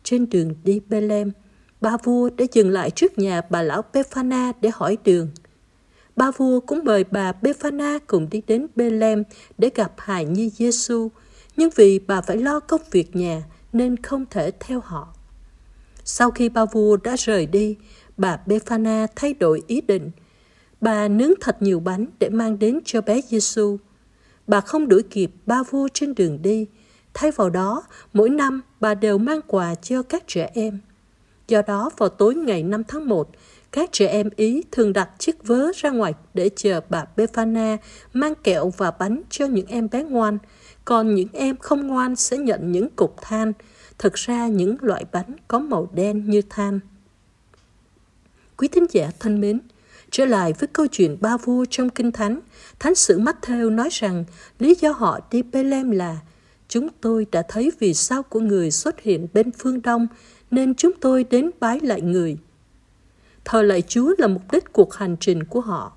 Trên 0.03 0.31
đường 0.31 0.55
đi 0.65 0.81
Bethlehem, 0.89 1.33
ba 1.81 1.97
vua 2.05 2.31
đã 2.31 2.45
dừng 2.53 2.71
lại 2.71 2.91
trước 2.91 3.19
nhà 3.19 3.41
bà 3.51 3.63
lão 3.63 3.83
Befana 3.93 4.53
để 4.61 4.71
hỏi 4.75 4.99
đường. 5.05 5.31
Ba 6.17 6.31
vua 6.31 6.61
cũng 6.61 6.85
mời 6.85 7.05
bà 7.05 7.33
Befana 7.43 7.99
cùng 8.07 8.29
đi 8.31 8.43
đến 8.47 8.67
Bethlehem 8.77 9.25
để 9.59 9.71
gặp 9.75 9.93
hài 9.97 10.25
nhi 10.25 10.51
Giêsu, 10.51 11.11
nhưng 11.57 11.71
vì 11.77 11.99
bà 11.99 12.21
phải 12.21 12.37
lo 12.37 12.61
công 12.61 12.83
việc 12.91 13.17
nhà 13.17 13.43
nên 13.73 13.97
không 13.97 14.25
thể 14.31 14.51
theo 14.61 14.81
họ. 14.81 15.09
Sau 16.05 16.31
khi 16.31 16.49
ba 16.49 16.65
vua 16.65 16.97
đã 16.97 17.17
rời 17.19 17.47
đi, 17.47 17.77
bà 18.17 18.41
Befana 18.47 19.07
thay 19.17 19.35
đổi 19.35 19.63
ý 19.67 19.81
định. 19.81 20.11
Bà 20.81 21.09
nướng 21.09 21.33
thật 21.41 21.63
nhiều 21.63 21.81
bánh 21.81 22.07
để 22.19 22.29
mang 22.29 22.59
đến 22.59 22.81
cho 22.85 23.01
bé 23.01 23.21
Giêsu 23.29 23.79
bà 24.49 24.61
không 24.61 24.89
đuổi 24.89 25.03
kịp 25.03 25.31
ba 25.47 25.63
vua 25.63 25.89
trên 25.95 26.15
đường 26.15 26.43
đi. 26.43 26.67
Thay 27.15 27.31
vào 27.31 27.51
đó, 27.51 27.83
mỗi 28.13 28.31
năm 28.31 28.61
bà 28.81 28.95
đều 28.95 29.19
mang 29.19 29.41
quà 29.47 29.75
cho 29.75 30.03
các 30.03 30.25
trẻ 30.27 30.51
em. 30.55 30.79
Do 31.49 31.63
đó, 31.63 31.91
vào 31.97 32.09
tối 32.09 32.35
ngày 32.35 32.63
5 32.63 32.85
tháng 32.89 33.09
1, 33.09 33.31
các 33.73 33.93
trẻ 33.93 34.07
em 34.07 34.31
Ý 34.37 34.63
thường 34.73 34.93
đặt 34.93 35.11
chiếc 35.19 35.47
vớ 35.47 35.71
ra 35.77 35.91
ngoài 35.91 36.15
để 36.35 36.51
chờ 36.57 36.81
bà 36.89 37.05
Befana 37.17 37.77
mang 38.13 38.35
kẹo 38.35 38.73
và 38.77 38.91
bánh 38.91 39.23
cho 39.31 39.47
những 39.47 39.67
em 39.67 39.89
bé 39.93 40.03
ngoan, 40.03 40.39
còn 40.85 41.15
những 41.15 41.29
em 41.33 41.57
không 41.57 41.87
ngoan 41.87 42.17
sẽ 42.17 42.37
nhận 42.37 42.73
những 42.73 42.89
cục 42.97 43.17
than, 43.23 43.53
thực 43.99 44.15
ra 44.15 44.47
những 44.47 44.77
loại 44.81 45.05
bánh 45.13 45.37
có 45.49 45.59
màu 45.59 45.91
đen 45.95 46.31
như 46.31 46.43
than. 46.51 46.81
Quý 48.57 48.69
thính 48.69 48.87
giả 48.91 49.11
thân 49.19 49.41
mến, 49.41 49.61
Trở 50.11 50.25
lại 50.25 50.53
với 50.59 50.69
câu 50.73 50.87
chuyện 50.87 51.17
ba 51.21 51.37
vua 51.37 51.65
trong 51.71 51.91
Kinh 51.91 52.13
Thánh, 52.13 52.41
Thánh 52.79 52.95
sử 52.95 53.19
Matthew 53.19 53.75
nói 53.75 53.89
rằng 53.93 54.25
lý 54.59 54.75
do 54.81 54.93
họ 54.93 55.21
đi 55.31 55.43
Bethlehem 55.43 55.91
là 55.91 56.17
Chúng 56.69 56.89
tôi 57.01 57.27
đã 57.33 57.43
thấy 57.49 57.73
vì 57.79 57.95
sao 57.95 58.23
của 58.23 58.41
người 58.41 58.71
xuất 58.71 59.01
hiện 59.01 59.27
bên 59.33 59.51
phương 59.59 59.83
Đông, 59.83 60.07
nên 60.51 60.75
chúng 60.75 60.93
tôi 61.01 61.25
đến 61.25 61.51
bái 61.61 61.81
lại 61.81 62.01
người. 62.01 62.39
Thờ 63.45 63.63
lại 63.63 63.83
Chúa 63.83 64.15
là 64.19 64.27
mục 64.27 64.43
đích 64.53 64.73
cuộc 64.73 64.95
hành 64.95 65.17
trình 65.21 65.45
của 65.45 65.61
họ. 65.61 65.93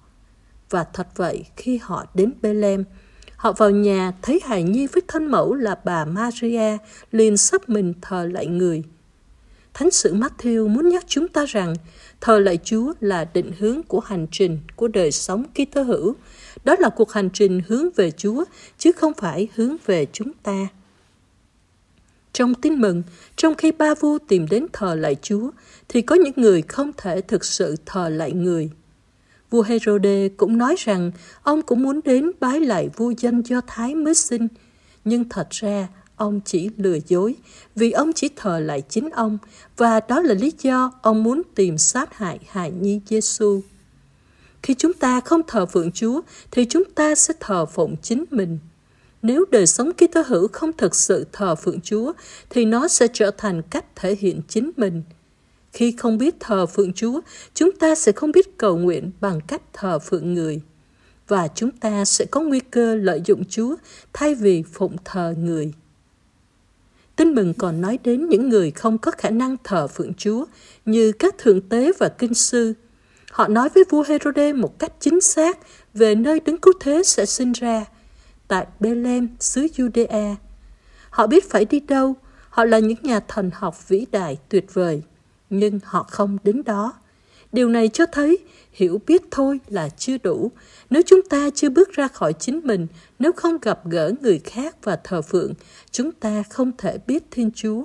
Và 0.70 0.84
thật 0.84 1.08
vậy, 1.16 1.46
khi 1.56 1.80
họ 1.82 2.06
đến 2.14 2.34
Bethlehem, 2.42 2.84
họ 3.36 3.54
vào 3.54 3.70
nhà 3.70 4.14
thấy 4.22 4.40
hài 4.44 4.64
nhi 4.64 4.88
với 4.88 5.02
thân 5.08 5.26
mẫu 5.26 5.54
là 5.54 5.80
bà 5.86 6.06
Maria 6.06 6.78
liền 7.12 7.38
sắp 7.38 7.70
mình 7.70 7.94
thờ 8.02 8.30
lại 8.32 8.48
người. 8.48 8.84
Thánh 9.74 9.92
sử 9.92 10.14
Matthew 10.14 10.68
muốn 10.68 10.90
nhắc 10.90 11.04
chúng 11.08 11.28
ta 11.28 11.46
rằng 11.46 11.76
thờ 12.22 12.40
lại 12.40 12.60
Chúa 12.64 12.94
là 13.00 13.26
định 13.34 13.52
hướng 13.60 13.84
của 13.84 14.00
hành 14.00 14.28
trình 14.32 14.60
của 14.76 14.88
đời 14.88 15.12
sống 15.12 15.44
Kitô 15.54 15.82
hữu. 15.82 16.16
Đó 16.64 16.76
là 16.80 16.90
cuộc 16.90 17.12
hành 17.12 17.30
trình 17.34 17.62
hướng 17.68 17.90
về 17.96 18.12
Chúa 18.12 18.44
chứ 18.78 18.92
không 18.92 19.14
phải 19.14 19.48
hướng 19.56 19.76
về 19.86 20.06
chúng 20.14 20.32
ta. 20.44 20.68
Trong 22.34 22.54
tin 22.54 22.82
mừng, 22.82 23.04
trong 23.36 23.56
khi 23.56 23.72
ba 23.72 23.96
vua 23.96 24.18
tìm 24.28 24.48
đến 24.50 24.66
thờ 24.74 24.96
lại 24.96 25.16
Chúa, 25.22 25.52
thì 25.90 26.02
có 26.02 26.16
những 26.16 26.34
người 26.36 26.62
không 26.62 26.92
thể 26.98 27.22
thực 27.22 27.46
sự 27.46 27.76
thờ 27.86 28.10
lại 28.10 28.32
người. 28.32 28.70
Vua 29.50 29.62
Herode 29.62 30.30
cũng 30.30 30.58
nói 30.58 30.76
rằng 30.78 31.12
ông 31.44 31.62
cũng 31.62 31.84
muốn 31.84 32.00
đến 32.06 32.32
bái 32.40 32.60
lại 32.60 32.90
vua 32.96 33.14
dân 33.18 33.42
Do 33.46 33.62
Thái 33.68 33.96
mới 33.96 34.14
sinh, 34.14 34.48
nhưng 35.06 35.30
thật 35.30 35.48
ra 35.50 35.88
ông 36.16 36.42
chỉ 36.46 36.70
lừa 36.78 36.98
dối 37.08 37.36
vì 37.76 37.92
ông 37.92 38.14
chỉ 38.14 38.30
thờ 38.36 38.60
lại 38.60 38.82
chính 38.90 39.10
ông 39.10 39.38
và 39.78 40.00
đó 40.00 40.22
là 40.22 40.34
lý 40.34 40.54
do 40.62 40.92
ông 41.02 41.24
muốn 41.24 41.42
tìm 41.56 41.78
sát 41.78 42.18
hại 42.18 42.40
hài 42.50 42.72
nhi 42.72 43.02
Giêsu. 43.08 43.62
Khi 44.64 44.74
chúng 44.74 44.94
ta 44.94 45.22
không 45.22 45.42
thờ 45.48 45.66
phượng 45.66 45.92
Chúa 45.92 46.22
thì 46.52 46.66
chúng 46.66 46.84
ta 46.96 47.16
sẽ 47.16 47.34
thờ 47.40 47.66
phụng 47.66 47.96
chính 48.02 48.26
mình. 48.32 48.60
Nếu 49.22 49.46
đời 49.52 49.68
sống 49.68 49.92
Kitô 49.94 50.22
hữu 50.28 50.48
không 50.48 50.74
thực 50.74 50.96
sự 50.96 51.26
thờ 51.32 51.56
phượng 51.56 51.82
Chúa 51.82 52.14
thì 52.50 52.66
nó 52.66 52.88
sẽ 52.88 53.08
trở 53.14 53.32
thành 53.32 53.62
cách 53.62 53.86
thể 53.96 54.16
hiện 54.20 54.42
chính 54.48 54.72
mình. 54.78 55.04
Khi 55.74 55.92
không 55.98 56.18
biết 56.18 56.36
thờ 56.40 56.66
phượng 56.66 56.94
Chúa, 56.94 57.22
chúng 57.54 57.72
ta 57.72 57.96
sẽ 57.96 58.12
không 58.12 58.32
biết 58.32 58.58
cầu 58.58 58.78
nguyện 58.78 59.12
bằng 59.22 59.40
cách 59.48 59.62
thờ 59.74 60.00
phượng 60.00 60.34
người 60.34 60.62
và 61.28 61.48
chúng 61.56 61.72
ta 61.72 62.06
sẽ 62.06 62.26
có 62.26 62.42
nguy 62.42 62.60
cơ 62.60 62.96
lợi 62.96 63.22
dụng 63.26 63.44
Chúa 63.50 63.76
thay 64.14 64.36
vì 64.36 64.64
phụng 64.74 64.96
thờ 65.06 65.34
người. 65.38 65.74
Tin 67.16 67.36
mừng 67.36 67.54
còn 67.54 67.82
nói 67.82 68.00
đến 68.04 68.30
những 68.30 68.50
người 68.50 68.72
không 68.72 68.98
có 68.98 69.12
khả 69.12 69.30
năng 69.30 69.56
thờ 69.64 69.88
phượng 69.88 70.14
Chúa 70.14 70.46
như 70.86 71.12
các 71.12 71.38
thượng 71.38 71.62
tế 71.62 71.92
và 72.00 72.10
kinh 72.10 72.34
sư. 72.34 72.74
Họ 73.32 73.48
nói 73.48 73.70
với 73.70 73.84
vua 73.90 74.04
Herode 74.08 74.54
một 74.54 74.80
cách 74.80 74.94
chính 75.00 75.22
xác 75.22 75.58
về 75.94 76.16
nơi 76.16 76.40
đứng 76.40 76.58
cứu 76.58 76.74
thế 76.80 77.04
sẽ 77.06 77.26
sinh 77.26 77.52
ra, 77.52 77.86
tại 78.52 78.68
Bethlehem, 78.80 79.28
xứ 79.40 79.68
Judea. 79.76 80.36
Họ 81.10 81.28
biết 81.28 81.50
phải 81.50 81.66
đi 81.66 81.80
đâu, 81.80 82.16
họ 82.50 82.66
là 82.66 82.80
những 82.80 82.98
nhà 83.02 83.20
thần 83.20 83.52
học 83.54 83.88
vĩ 83.88 84.06
đại 84.12 84.38
tuyệt 84.50 84.74
vời, 84.74 85.02
nhưng 85.50 85.80
họ 85.84 86.04
không 86.04 86.38
đến 86.44 86.64
đó. 86.66 86.94
Điều 87.52 87.70
này 87.70 87.88
cho 87.88 88.06
thấy 88.06 88.38
hiểu 88.72 89.02
biết 89.08 89.22
thôi 89.32 89.60
là 89.68 89.90
chưa 89.90 90.18
đủ. 90.18 90.52
Nếu 90.90 91.02
chúng 91.06 91.22
ta 91.22 91.50
chưa 91.56 91.70
bước 91.70 91.92
ra 91.92 92.08
khỏi 92.08 92.34
chính 92.34 92.62
mình, 92.64 92.88
nếu 93.20 93.32
không 93.32 93.58
gặp 93.62 93.80
gỡ 93.86 94.14
người 94.22 94.40
khác 94.40 94.76
và 94.84 94.96
thờ 95.04 95.22
phượng, 95.22 95.54
chúng 95.92 96.12
ta 96.12 96.44
không 96.50 96.72
thể 96.78 96.98
biết 97.08 97.24
Thiên 97.32 97.52
Chúa. 97.56 97.84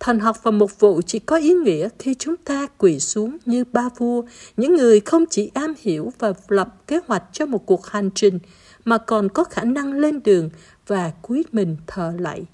Thần 0.00 0.20
học 0.20 0.36
và 0.42 0.50
mục 0.50 0.80
vụ 0.80 1.00
chỉ 1.06 1.18
có 1.18 1.36
ý 1.36 1.54
nghĩa 1.54 1.88
khi 1.98 2.14
chúng 2.14 2.36
ta 2.36 2.66
quỳ 2.78 3.00
xuống 3.00 3.38
như 3.44 3.64
ba 3.72 3.88
vua, 3.98 4.22
những 4.56 4.74
người 4.74 5.00
không 5.00 5.24
chỉ 5.30 5.50
am 5.54 5.74
hiểu 5.80 6.12
và 6.18 6.32
lập 6.48 6.86
kế 6.86 7.00
hoạch 7.06 7.22
cho 7.32 7.46
một 7.46 7.66
cuộc 7.66 7.86
hành 7.86 8.10
trình, 8.14 8.38
mà 8.84 8.98
còn 8.98 9.28
có 9.28 9.44
khả 9.44 9.64
năng 9.64 9.92
lên 9.92 10.22
đường 10.22 10.50
và 10.86 11.12
cúi 11.22 11.44
mình 11.52 11.76
thờ 11.86 12.12
lạy. 12.18 12.44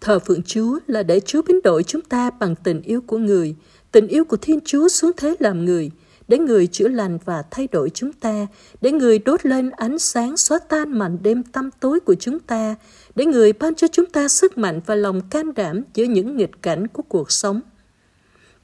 Thờ 0.00 0.18
phượng 0.18 0.42
Chúa 0.42 0.78
là 0.86 1.02
để 1.02 1.20
Chúa 1.20 1.42
biến 1.42 1.60
đổi 1.64 1.82
chúng 1.82 2.02
ta 2.02 2.30
bằng 2.30 2.54
tình 2.54 2.82
yêu 2.82 3.00
của 3.00 3.18
người, 3.18 3.56
tình 3.92 4.06
yêu 4.06 4.24
của 4.24 4.36
Thiên 4.36 4.58
Chúa 4.64 4.88
xuống 4.88 5.10
thế 5.16 5.36
làm 5.38 5.64
người, 5.64 5.90
để 6.28 6.38
người 6.38 6.66
chữa 6.66 6.88
lành 6.88 7.18
và 7.24 7.42
thay 7.50 7.68
đổi 7.72 7.90
chúng 7.90 8.12
ta, 8.12 8.46
để 8.80 8.92
người 8.92 9.18
đốt 9.18 9.46
lên 9.46 9.70
ánh 9.70 9.98
sáng 9.98 10.36
xóa 10.36 10.58
tan 10.58 10.98
màn 10.98 11.18
đêm 11.22 11.42
tăm 11.42 11.70
tối 11.80 12.00
của 12.00 12.14
chúng 12.14 12.38
ta, 12.38 12.74
để 13.14 13.26
người 13.26 13.52
ban 13.52 13.74
cho 13.74 13.86
chúng 13.92 14.06
ta 14.06 14.28
sức 14.28 14.58
mạnh 14.58 14.80
và 14.86 14.94
lòng 14.94 15.20
can 15.30 15.54
đảm 15.54 15.82
giữa 15.94 16.04
những 16.04 16.36
nghịch 16.36 16.62
cảnh 16.62 16.86
của 16.86 17.02
cuộc 17.02 17.32
sống. 17.32 17.60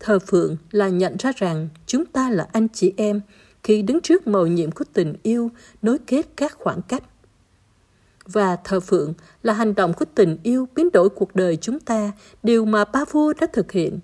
Thờ 0.01 0.19
phượng 0.19 0.57
là 0.71 0.89
nhận 0.89 1.17
ra 1.19 1.33
rằng 1.37 1.69
chúng 1.87 2.05
ta 2.05 2.31
là 2.31 2.49
anh 2.53 2.69
chị 2.69 2.93
em 2.97 3.21
khi 3.63 3.83
đứng 3.83 4.01
trước 4.01 4.27
mầu 4.27 4.47
nhiệm 4.47 4.71
của 4.71 4.85
tình 4.93 5.15
yêu 5.23 5.51
nối 5.83 5.99
kết 5.99 6.27
các 6.37 6.57
khoảng 6.59 6.83
cách. 6.83 7.03
Và 8.27 8.57
thờ 8.57 8.81
phượng 8.81 9.15
là 9.43 9.53
hành 9.53 9.75
động 9.75 9.93
của 9.93 10.05
tình 10.15 10.39
yêu 10.43 10.69
biến 10.75 10.89
đổi 10.93 11.09
cuộc 11.09 11.35
đời 11.35 11.57
chúng 11.57 11.81
ta, 11.81 12.13
điều 12.43 12.65
mà 12.65 12.85
ba 12.85 13.05
vua 13.05 13.33
đã 13.41 13.47
thực 13.53 13.73
hiện. 13.73 13.99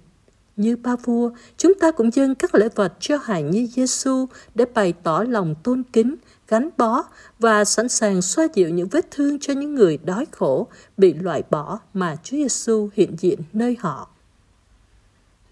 Như 0.57 0.77
ba 0.77 0.97
vua, 0.97 1.31
chúng 1.57 1.75
ta 1.75 1.91
cũng 1.91 2.15
dâng 2.15 2.35
các 2.35 2.55
lễ 2.55 2.69
vật 2.75 2.93
cho 3.01 3.17
hài 3.17 3.43
nhi 3.43 3.67
Giêsu 3.67 4.27
để 4.55 4.65
bày 4.75 4.93
tỏ 5.03 5.25
lòng 5.29 5.55
tôn 5.63 5.83
kính, 5.93 6.15
gắn 6.49 6.69
bó 6.77 7.05
và 7.39 7.65
sẵn 7.65 7.89
sàng 7.89 8.23
xoa 8.23 8.47
dịu 8.55 8.69
những 8.69 8.89
vết 8.89 9.11
thương 9.11 9.39
cho 9.39 9.53
những 9.53 9.75
người 9.75 9.99
đói 10.05 10.27
khổ, 10.31 10.67
bị 10.97 11.15
loại 11.15 11.43
bỏ 11.51 11.79
mà 11.95 12.17
Chúa 12.23 12.37
Giêsu 12.37 12.91
hiện 12.95 13.17
diện 13.19 13.41
nơi 13.53 13.77
họ. 13.81 14.11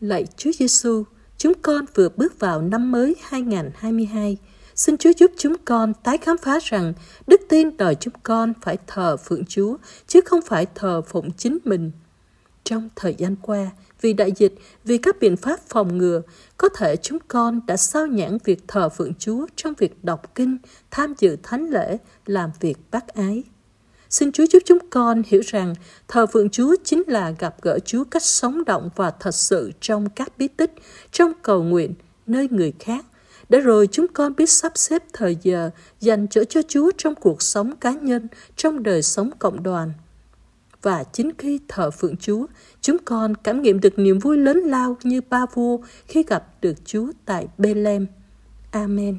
Lạy 0.01 0.27
Chúa 0.37 0.51
Giêsu, 0.53 1.05
chúng 1.38 1.53
con 1.62 1.85
vừa 1.94 2.09
bước 2.09 2.40
vào 2.40 2.62
năm 2.62 2.92
mới 2.92 3.16
2022. 3.22 4.37
Xin 4.75 4.96
Chúa 4.96 5.11
giúp 5.18 5.31
chúng 5.38 5.57
con 5.64 5.94
tái 5.94 6.18
khám 6.18 6.37
phá 6.38 6.59
rằng 6.62 6.92
đức 7.27 7.40
tin 7.49 7.77
đòi 7.77 7.94
chúng 7.94 8.14
con 8.22 8.53
phải 8.62 8.79
thờ 8.87 9.16
phượng 9.16 9.44
Chúa, 9.44 9.77
chứ 10.07 10.20
không 10.25 10.40
phải 10.42 10.66
thờ 10.75 11.03
phụng 11.03 11.33
chính 11.33 11.59
mình. 11.64 11.90
Trong 12.64 12.88
thời 12.96 13.14
gian 13.14 13.37
qua, 13.42 13.70
vì 14.01 14.12
đại 14.12 14.33
dịch, 14.37 14.55
vì 14.85 14.99
các 14.99 15.16
biện 15.20 15.37
pháp 15.37 15.61
phòng 15.68 15.99
ngừa, 15.99 16.22
có 16.57 16.68
thể 16.68 16.96
chúng 16.96 17.18
con 17.29 17.61
đã 17.66 17.77
sao 17.77 18.07
nhãn 18.07 18.38
việc 18.44 18.64
thờ 18.68 18.88
phượng 18.88 19.14
Chúa 19.14 19.46
trong 19.57 19.75
việc 19.79 20.05
đọc 20.05 20.35
kinh, 20.35 20.59
tham 20.90 21.14
dự 21.18 21.37
thánh 21.42 21.70
lễ, 21.70 21.99
làm 22.27 22.51
việc 22.61 22.79
bác 22.90 23.09
ái. 23.09 23.42
Xin 24.11 24.33
Chúa 24.33 24.45
giúp 24.53 24.62
chúng 24.64 24.79
con 24.90 25.23
hiểu 25.27 25.40
rằng 25.47 25.75
thờ 26.09 26.27
phượng 26.27 26.51
Chúa 26.51 26.77
chính 26.85 27.03
là 27.07 27.31
gặp 27.38 27.57
gỡ 27.62 27.79
Chúa 27.79 28.05
cách 28.05 28.23
sống 28.23 28.64
động 28.64 28.90
và 28.97 29.11
thật 29.11 29.35
sự 29.35 29.73
trong 29.81 30.09
các 30.11 30.38
bí 30.38 30.49
tích, 30.49 30.73
trong 31.12 31.33
cầu 31.42 31.62
nguyện, 31.62 31.95
nơi 32.27 32.49
người 32.51 32.73
khác, 32.79 33.05
để 33.49 33.61
rồi 33.61 33.88
chúng 33.92 34.07
con 34.09 34.37
biết 34.37 34.51
sắp 34.51 34.73
xếp 34.75 35.03
thời 35.12 35.37
giờ 35.42 35.71
dành 36.01 36.27
chỗ 36.29 36.45
cho 36.45 36.62
Chúa 36.69 36.90
trong 36.99 37.14
cuộc 37.14 37.42
sống 37.42 37.77
cá 37.77 37.90
nhân, 37.90 38.29
trong 38.57 38.83
đời 38.83 39.03
sống 39.03 39.31
cộng 39.38 39.62
đoàn. 39.62 39.92
Và 40.83 41.05
chính 41.12 41.31
khi 41.38 41.61
thờ 41.69 41.90
phượng 41.90 42.16
Chúa, 42.16 42.47
chúng 42.81 42.97
con 43.05 43.35
cảm 43.35 43.62
nghiệm 43.62 43.81
được 43.81 43.99
niềm 43.99 44.19
vui 44.19 44.37
lớn 44.37 44.59
lao 44.59 44.97
như 45.03 45.21
ba 45.31 45.47
vua 45.55 45.79
khi 46.07 46.23
gặp 46.23 46.47
được 46.61 46.75
Chúa 46.85 47.07
tại 47.25 47.49
Bethlehem. 47.59 48.07
Amen. 48.71 49.19